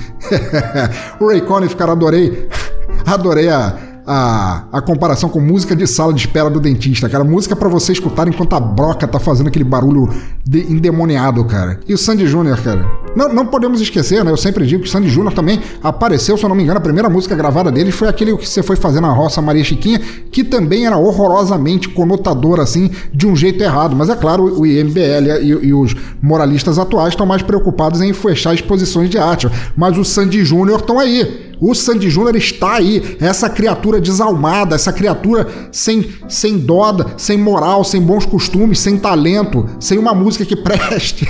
[1.21, 2.49] o Ray Conniff, cara, adorei.
[3.03, 7.23] Adorei a, a, a comparação com música de sala de espera do dentista, cara.
[7.23, 10.09] Música para você escutar enquanto a broca tá fazendo aquele barulho
[10.43, 11.79] de, endemoniado, cara.
[11.87, 12.85] E o Sandy Júnior, cara.
[13.15, 14.31] Não, não podemos esquecer, né?
[14.31, 16.81] Eu sempre digo que o Sandy Júnior também apareceu, se eu não me engano, a
[16.81, 19.99] primeira música gravada dele foi aquele que você foi fazer na roça Maria Chiquinha,
[20.31, 23.95] que também era horrorosamente conotador, assim, de um jeito errado.
[23.95, 28.53] Mas é claro, o IMBL e, e os moralistas atuais estão mais preocupados em fechar
[28.53, 29.49] exposições de arte.
[29.75, 31.50] Mas o Sandy Júnior estão aí.
[31.61, 37.83] O Sandy Júnior está aí, essa criatura desalmada, essa criatura sem, sem doda, sem moral,
[37.83, 41.27] sem bons costumes, sem talento, sem uma música que preste.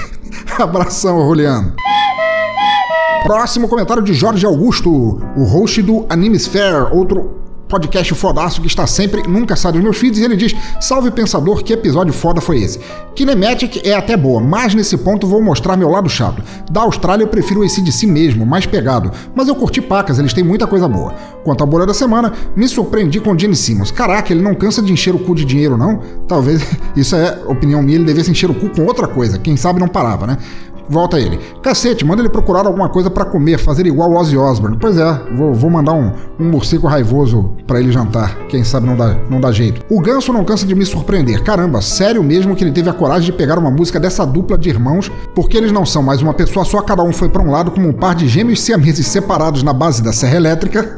[0.58, 1.74] Abração, Juliano.
[3.24, 7.41] Próximo comentário de Jorge Augusto, o host do Animesphere, outro
[7.72, 11.64] podcast fodaço que está sempre, nunca sai dos meus feeds, e ele diz: Salve pensador,
[11.64, 12.80] que episódio foda foi esse?
[13.16, 16.44] Kinematic é até boa, mas nesse ponto vou mostrar meu lado chato.
[16.70, 20.34] Da Austrália eu prefiro esse de si mesmo, mais pegado, mas eu curti pacas, eles
[20.34, 21.14] têm muita coisa boa.
[21.46, 23.90] Quanto à bolha da semana, me surpreendi com o Gene Simmons.
[23.90, 26.02] Caraca, ele não cansa de encher o cu de dinheiro, não?
[26.28, 26.62] Talvez,
[26.96, 29.88] isso é opinião minha, ele devesse encher o cu com outra coisa, quem sabe não
[29.88, 30.38] parava, né?
[30.92, 31.40] Volta ele.
[31.64, 34.78] Cacete, manda ele procurar alguma coisa para comer, fazer igual o Ozzy Osbourne.
[34.80, 38.38] Pois é, vou, vou mandar um, um morcego raivoso para ele jantar.
[38.50, 39.82] Quem sabe não dá, não dá jeito.
[39.90, 41.42] O Ganso não cansa de me surpreender.
[41.44, 44.70] Caramba, sério mesmo que ele teve a coragem de pegar uma música dessa dupla de
[44.70, 47.72] irmãos, porque eles não são mais uma pessoa só, cada um foi para um lado
[47.72, 50.98] como um par de gêmeos siameses separados na base da serra elétrica.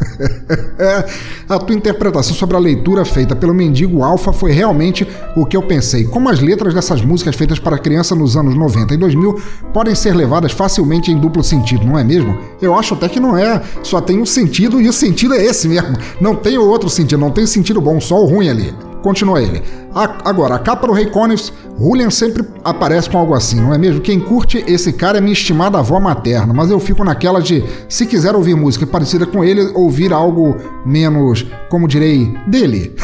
[1.47, 5.61] a tua interpretação sobre a leitura feita pelo mendigo Alfa foi realmente o que eu
[5.61, 6.05] pensei.
[6.05, 9.41] Como as letras dessas músicas feitas para criança nos anos 90 e 2000
[9.73, 12.37] podem ser levadas facilmente em duplo sentido, não é mesmo?
[12.61, 13.61] Eu acho até que não é.
[13.81, 15.95] Só tem um sentido e o sentido é esse mesmo.
[16.19, 18.73] Não tem outro sentido, não tem sentido bom, só o ruim ali.
[19.03, 19.61] Continua ele.
[19.93, 23.77] A, agora, a capa do Rei Connives, Julian sempre aparece com algo assim, não é
[23.77, 23.99] mesmo?
[23.99, 28.05] Quem curte esse cara é minha estimada avó materna, mas eu fico naquela de, se
[28.05, 30.55] quiser ouvir música parecida com ele, ouvir algo
[30.85, 32.95] menos, como direi, dele.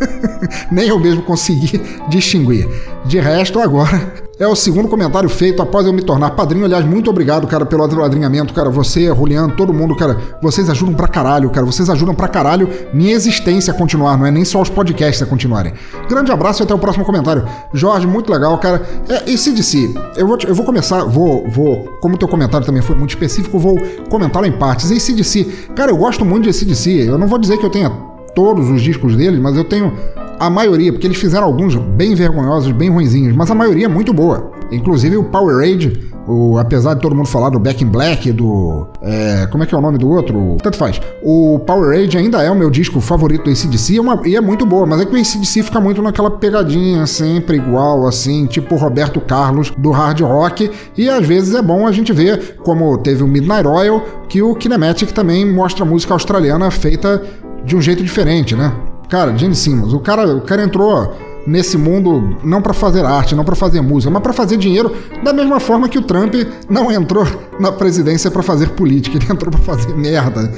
[0.70, 1.80] Nem eu mesmo consegui
[2.10, 2.68] distinguir.
[3.06, 6.64] De resto, agora é o segundo comentário feito após eu me tornar padrinho.
[6.64, 8.70] Aliás, muito obrigado, cara, pelo adrinhamento, cara.
[8.70, 10.18] Você, Juliano, todo mundo, cara.
[10.40, 11.66] Vocês ajudam pra caralho, cara.
[11.66, 15.26] Vocês ajudam pra caralho minha existência a continuar, não é nem só os podcasts a
[15.26, 15.74] continuarem.
[16.08, 17.46] Grande abraço e até o próximo comentário.
[17.74, 18.80] Jorge, muito legal, cara.
[19.10, 22.96] É, e CDC, eu vou, eu vou começar, vou, vou, como teu comentário também foi
[22.96, 24.90] muito específico, vou comentar em partes.
[24.90, 27.10] E CDC, cara, eu gosto muito de CDC.
[27.10, 29.92] Eu não vou dizer que eu tenha todos os discos deles, mas eu tenho
[30.38, 34.12] a maioria, porque eles fizeram alguns bem vergonhosos, bem ruinzinhos, mas a maioria é muito
[34.12, 34.59] boa.
[34.70, 38.86] Inclusive o Powerade, o, apesar de todo mundo falar do Back in Black, do.
[39.02, 40.56] É, como é que é o nome do outro?
[40.62, 41.00] Tanto faz.
[41.22, 44.64] O Powerade ainda é o meu disco favorito do ACDC é uma, e é muito
[44.64, 49.20] boa, mas é que o ACDC fica muito naquela pegadinha sempre igual, assim, tipo Roberto
[49.20, 50.70] Carlos do hard rock.
[50.96, 54.54] E às vezes é bom a gente ver, como teve o Midnight Oil, que o
[54.54, 57.22] Kinematic também mostra música australiana feita
[57.64, 58.72] de um jeito diferente, né?
[59.08, 61.12] Cara, Gene Simmons, o cara, o cara entrou
[61.46, 64.92] nesse mundo não para fazer arte, não para fazer música, mas para fazer dinheiro,
[65.22, 66.34] da mesma forma que o Trump
[66.68, 67.26] não entrou
[67.58, 70.52] na presidência para fazer política, ele entrou para fazer merda.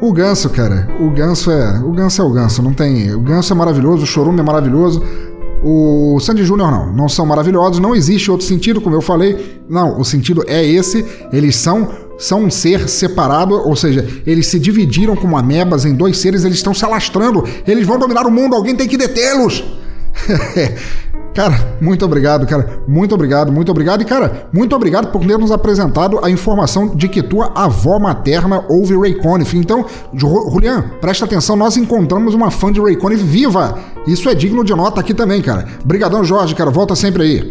[0.00, 3.52] O Ganso, cara, o Ganso é, o Ganso é o Ganso, não tem, o Ganso
[3.52, 5.02] é maravilhoso, o Chorume é maravilhoso.
[5.62, 9.60] O Sandy Júnior não, não são maravilhosos, não existe outro sentido, como eu falei.
[9.68, 11.86] Não, o sentido é esse, eles são
[12.20, 16.58] são um ser separado, ou seja, eles se dividiram como amebas em dois seres, eles
[16.58, 19.64] estão se alastrando, eles vão dominar o mundo, alguém tem que detê-los.
[21.34, 22.82] Cara, muito obrigado, cara.
[22.88, 24.02] Muito obrigado, muito obrigado.
[24.02, 28.64] E, cara, muito obrigado por ter nos apresentado a informação de que tua avó materna
[28.68, 29.56] ouve Ray Conniff.
[29.56, 33.78] Então, Julian, presta atenção, nós encontramos uma fã de Ray Conniff viva.
[34.06, 35.66] Isso é digno de nota aqui também, cara.
[35.84, 36.70] Brigadão, Jorge, cara.
[36.70, 37.50] Volta sempre aí.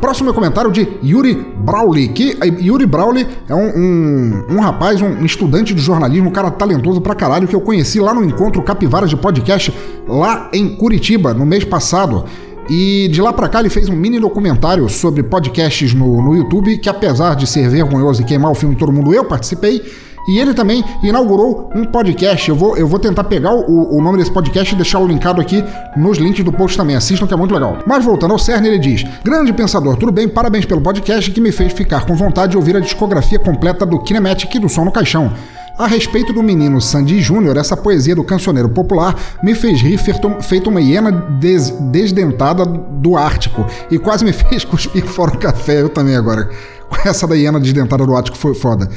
[0.00, 5.24] Próximo comentário de Yuri Brawley, que eh, Yuri Brawley é um, um, um, rapaz, um
[5.24, 9.08] estudante de jornalismo, um cara talentoso pra caralho, que eu conheci lá no encontro Capivaras
[9.08, 9.72] de Podcast,
[10.06, 12.24] lá em Curitiba, no mês passado.
[12.68, 16.78] E de lá para cá ele fez um mini documentário sobre podcasts no, no YouTube,
[16.78, 19.82] que apesar de ser vergonhoso e queimar o filme Todo Mundo, eu participei.
[20.26, 22.48] E ele também inaugurou um podcast.
[22.48, 25.62] Eu vou, eu vou tentar pegar o, o nome desse podcast e deixá-lo linkado aqui
[25.96, 26.96] nos links do post também.
[26.96, 27.78] Assistam que é muito legal.
[27.86, 30.28] Mas voltando ao cerne, ele diz: Grande pensador, tudo bem?
[30.28, 34.00] Parabéns pelo podcast que me fez ficar com vontade de ouvir a discografia completa do
[34.00, 35.32] Kinematic e do Som no Caixão.
[35.78, 40.70] A respeito do menino Sandy Júnior, essa poesia do cancioneiro popular me fez rir feito
[40.70, 45.82] uma hiena des desdentada do Ártico e quase me fez cuspir fora o café.
[45.82, 46.48] Eu também agora.
[46.88, 48.88] Com essa da hiena desdentada do Ártico foi foda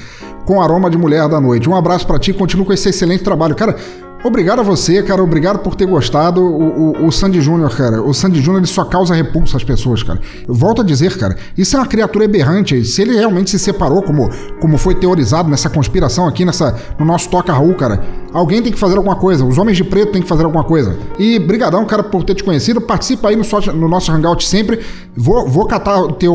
[0.50, 1.70] com aroma de mulher da noite.
[1.70, 3.54] Um abraço para ti, continua com esse excelente trabalho.
[3.54, 3.76] Cara,
[4.22, 5.24] Obrigado a você, cara.
[5.24, 6.42] Obrigado por ter gostado.
[6.42, 8.02] O, o, o Sandy Júnior, cara.
[8.02, 10.20] O Sandy Júnior ele só causa repulsa às pessoas, cara.
[10.46, 11.38] Eu volto a dizer, cara.
[11.58, 12.84] Isso é uma criatura eberrante.
[12.84, 14.30] Se ele realmente se separou, como,
[14.60, 18.04] como foi teorizado nessa conspiração aqui, nessa, no nosso Toca Raul, cara.
[18.34, 19.46] Alguém tem que fazer alguma coisa.
[19.46, 20.98] Os homens de preto têm que fazer alguma coisa.
[21.18, 22.82] E brigadão, cara, por ter te conhecido.
[22.82, 23.44] Participa aí no,
[23.74, 24.82] no nosso Hangout sempre.
[25.16, 26.34] Vou, vou catar o teu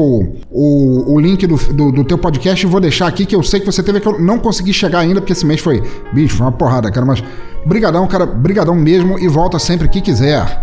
[0.51, 3.61] o, o link do, do, do, teu podcast e vou deixar aqui que eu sei
[3.61, 5.83] que você teve que eu não consegui chegar ainda porque esse mês foi
[6.13, 7.23] bicho, foi uma porrada, cara, mas
[7.67, 10.61] brigadão, cara, brigadão mesmo e volta sempre que quiser.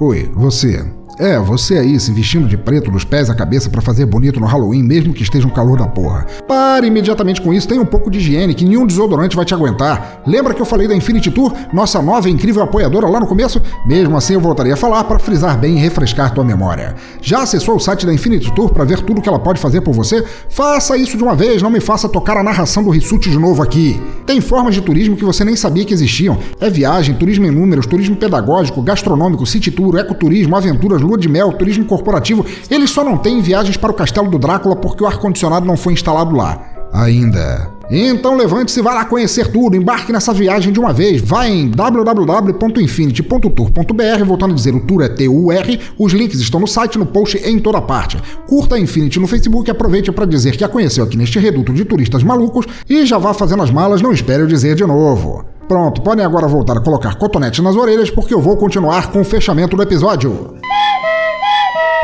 [0.00, 0.97] Oi, você.
[1.18, 4.46] É, você aí se vestindo de preto dos pés à cabeça para fazer bonito no
[4.46, 6.24] Halloween, mesmo que esteja um calor da porra.
[6.46, 10.22] Pare imediatamente com isso, tenha um pouco de higiene, que nenhum desodorante vai te aguentar.
[10.24, 13.60] Lembra que eu falei da Infinity Tour, nossa nova e incrível apoiadora lá no começo?
[13.84, 16.94] Mesmo assim eu voltaria a falar para frisar bem e refrescar tua memória.
[17.20, 19.92] Já acessou o site da Infinity Tour para ver tudo que ela pode fazer por
[19.92, 20.24] você?
[20.48, 23.60] Faça isso de uma vez, não me faça tocar a narração do Rissuti de novo
[23.60, 24.00] aqui.
[24.24, 26.38] Tem formas de turismo que você nem sabia que existiam.
[26.60, 31.52] É viagem, turismo em números, turismo pedagógico, gastronômico, city tour, ecoturismo, aventuras, lua de mel,
[31.52, 35.66] turismo corporativo, eles só não têm viagens para o castelo do Drácula porque o ar-condicionado
[35.66, 36.60] não foi instalado lá.
[36.92, 37.76] ainda.
[37.90, 41.22] Então levante-se vá lá conhecer tudo, embarque nessa viagem de uma vez.
[41.22, 46.98] Vai em www.infinity.tour.br, voltando a dizer o tour é T-U-R, os links estão no site,
[46.98, 48.18] no post e em toda parte.
[48.46, 51.72] Curta a Infinity no Facebook e aproveite para dizer que a conheceu aqui neste reduto
[51.72, 55.46] de turistas malucos e já vá fazendo as malas, não espere eu dizer de novo.
[55.66, 59.24] Pronto, podem agora voltar a colocar cotonete nas orelhas porque eu vou continuar com o
[59.24, 60.54] fechamento do episódio.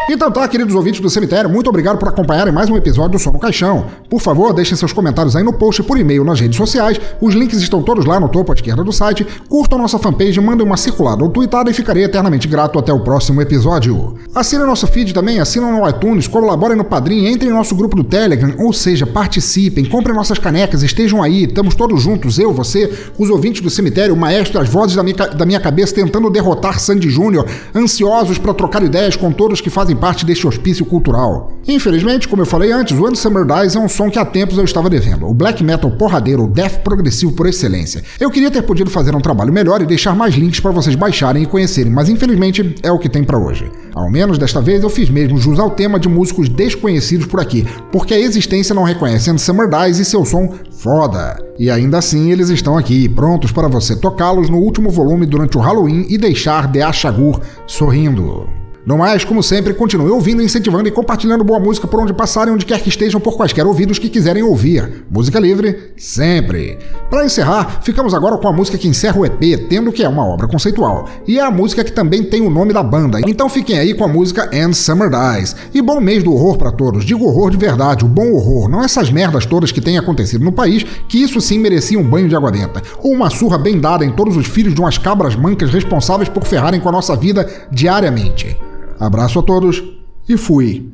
[0.06, 3.32] Então tá, queridos ouvintes do cemitério, muito obrigado por acompanharem mais um episódio do Som
[3.32, 3.86] no Caixão.
[4.10, 7.00] Por favor, deixem seus comentários aí no post por e-mail nas redes sociais.
[7.22, 9.26] Os links estão todos lá no topo à esquerda do site.
[9.48, 13.40] Curtam nossa fanpage, mandem uma circulada ou tweetada e ficarei eternamente grato até o próximo
[13.40, 14.18] episódio.
[14.34, 18.04] Assinem nosso feed também, assinam no iTunes, colaborem no Padrim, entrem em nosso grupo do
[18.04, 23.30] Telegram, ou seja, participem, comprem nossas canecas, estejam aí, estamos todos juntos, eu, você, os
[23.30, 27.08] ouvintes do cemitério, o maestro, as vozes da minha, da minha cabeça tentando derrotar Sandy
[27.08, 31.52] Júnior, ansiosos para trocar ideias com todos que fazem parte deste hospício cultural.
[31.66, 34.64] Infelizmente, como eu falei antes, When Summer Dies é um som que há tempos eu
[34.64, 35.26] estava devendo.
[35.26, 38.02] O black metal porradeiro, o death progressivo por excelência.
[38.20, 41.42] Eu queria ter podido fazer um trabalho melhor e deixar mais links para vocês baixarem
[41.42, 43.70] e conhecerem, mas infelizmente é o que tem para hoje.
[43.94, 47.66] Ao menos desta vez eu fiz mesmo jus ao tema de músicos desconhecidos por aqui,
[47.90, 51.38] porque a existência não reconhece And Summer Dies e seu som foda.
[51.58, 55.60] E ainda assim eles estão aqui, prontos para você tocá-los no último volume durante o
[55.60, 58.63] Halloween e deixar The Ashagur sorrindo.
[58.86, 62.66] No mais, como sempre, continue ouvindo, incentivando e compartilhando boa música por onde passarem, onde
[62.66, 65.06] quer que estejam, por quaisquer ouvidos que quiserem ouvir.
[65.10, 66.78] Música livre, sempre.
[67.08, 70.26] Para encerrar, ficamos agora com a música que encerra o EP, tendo que é uma
[70.26, 71.08] obra conceitual.
[71.26, 73.20] E é a música que também tem o nome da banda.
[73.26, 75.56] Então fiquem aí com a música And Summer Dies.
[75.72, 77.06] E bom mês do horror para todos.
[77.06, 78.68] Digo horror de verdade, o bom horror.
[78.68, 82.28] Não essas merdas todas que têm acontecido no país, que isso sim merecia um banho
[82.28, 82.82] de água benta.
[83.02, 86.44] Ou uma surra bem dada em todos os filhos de umas cabras mancas responsáveis por
[86.44, 88.54] ferrarem com a nossa vida diariamente.
[88.98, 89.82] Abraço a todos
[90.28, 90.90] e fui.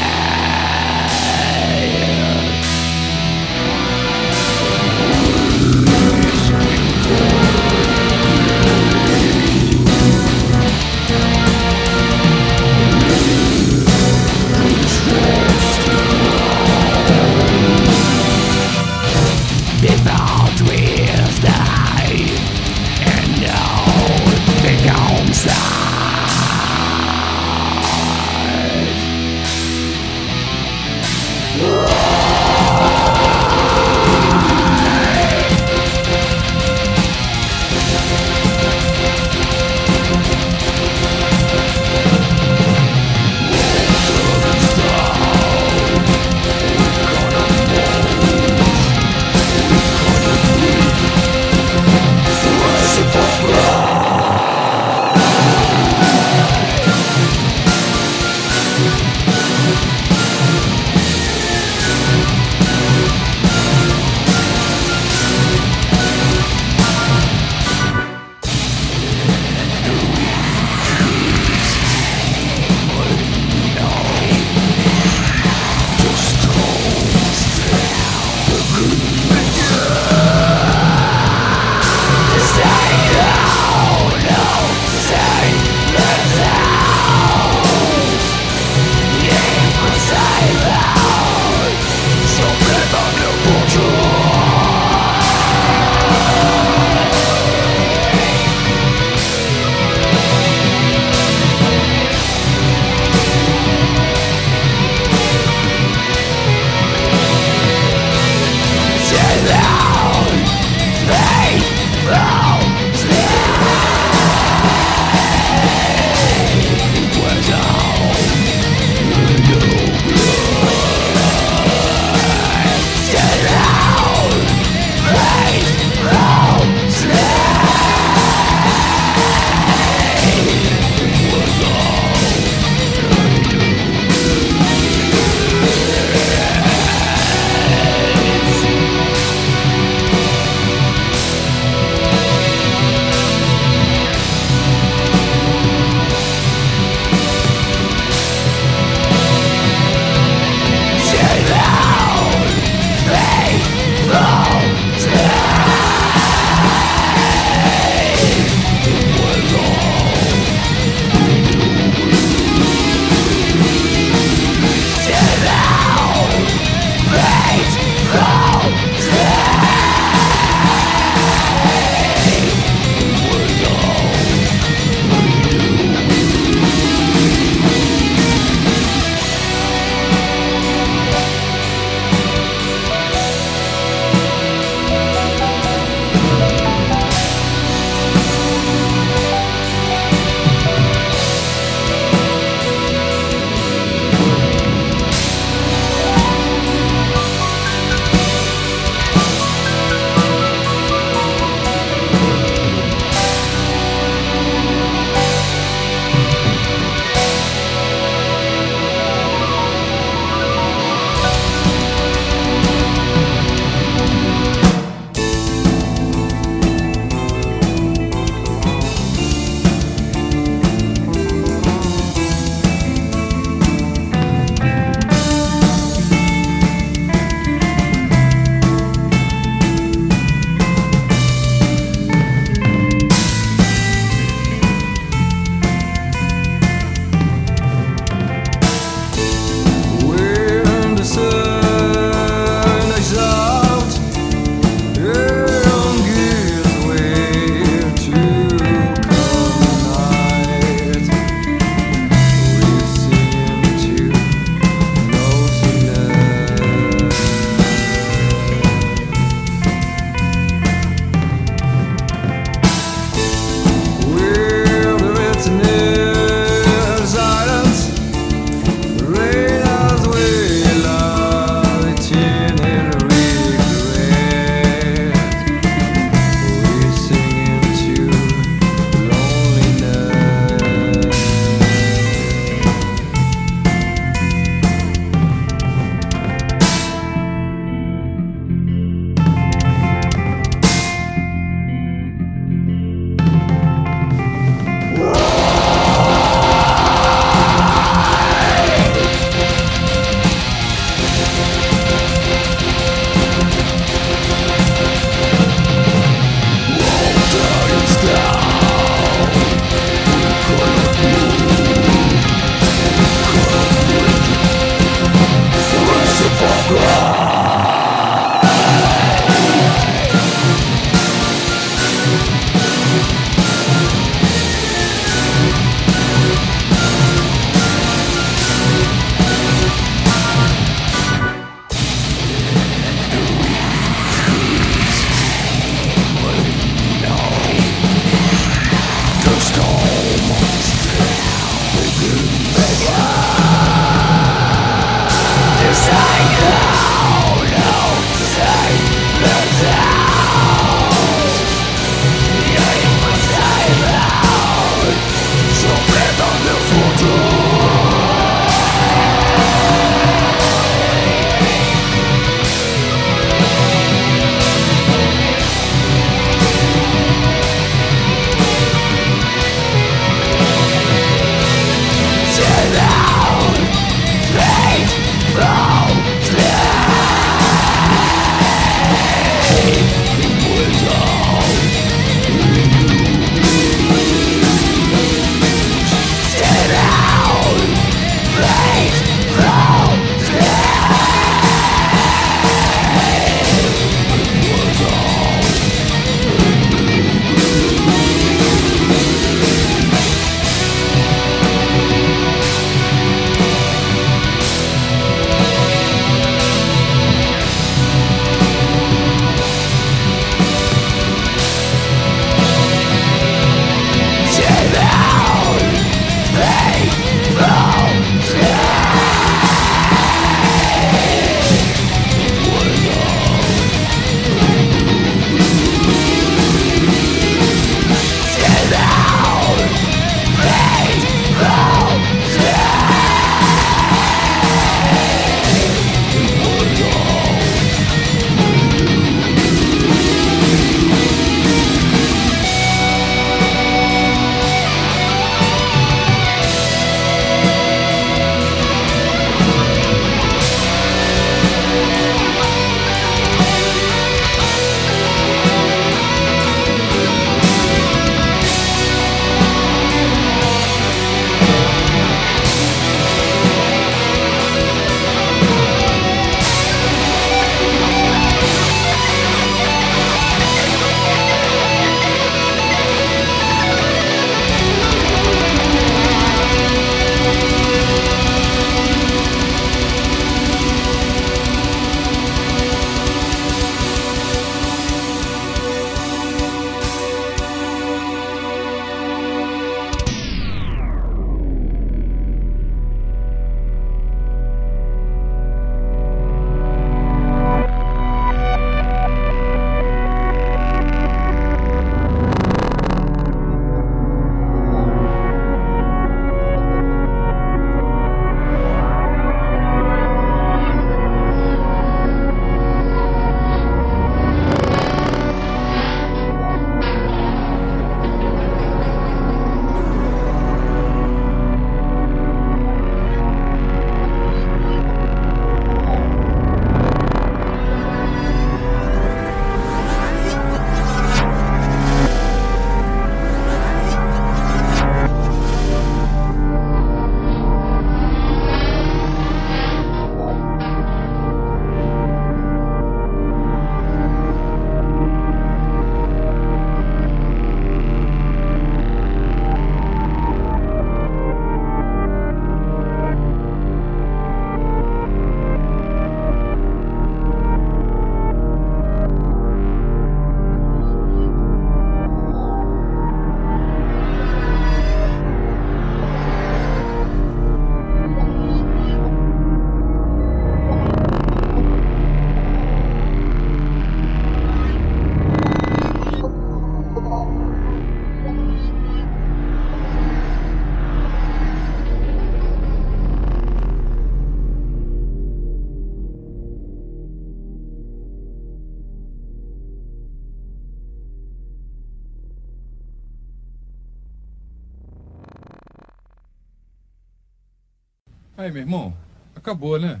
[599.52, 600.00] Acabou, né?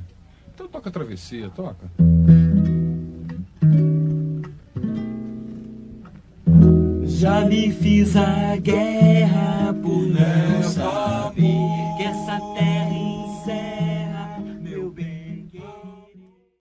[0.54, 1.90] Então toca a travessia, toca.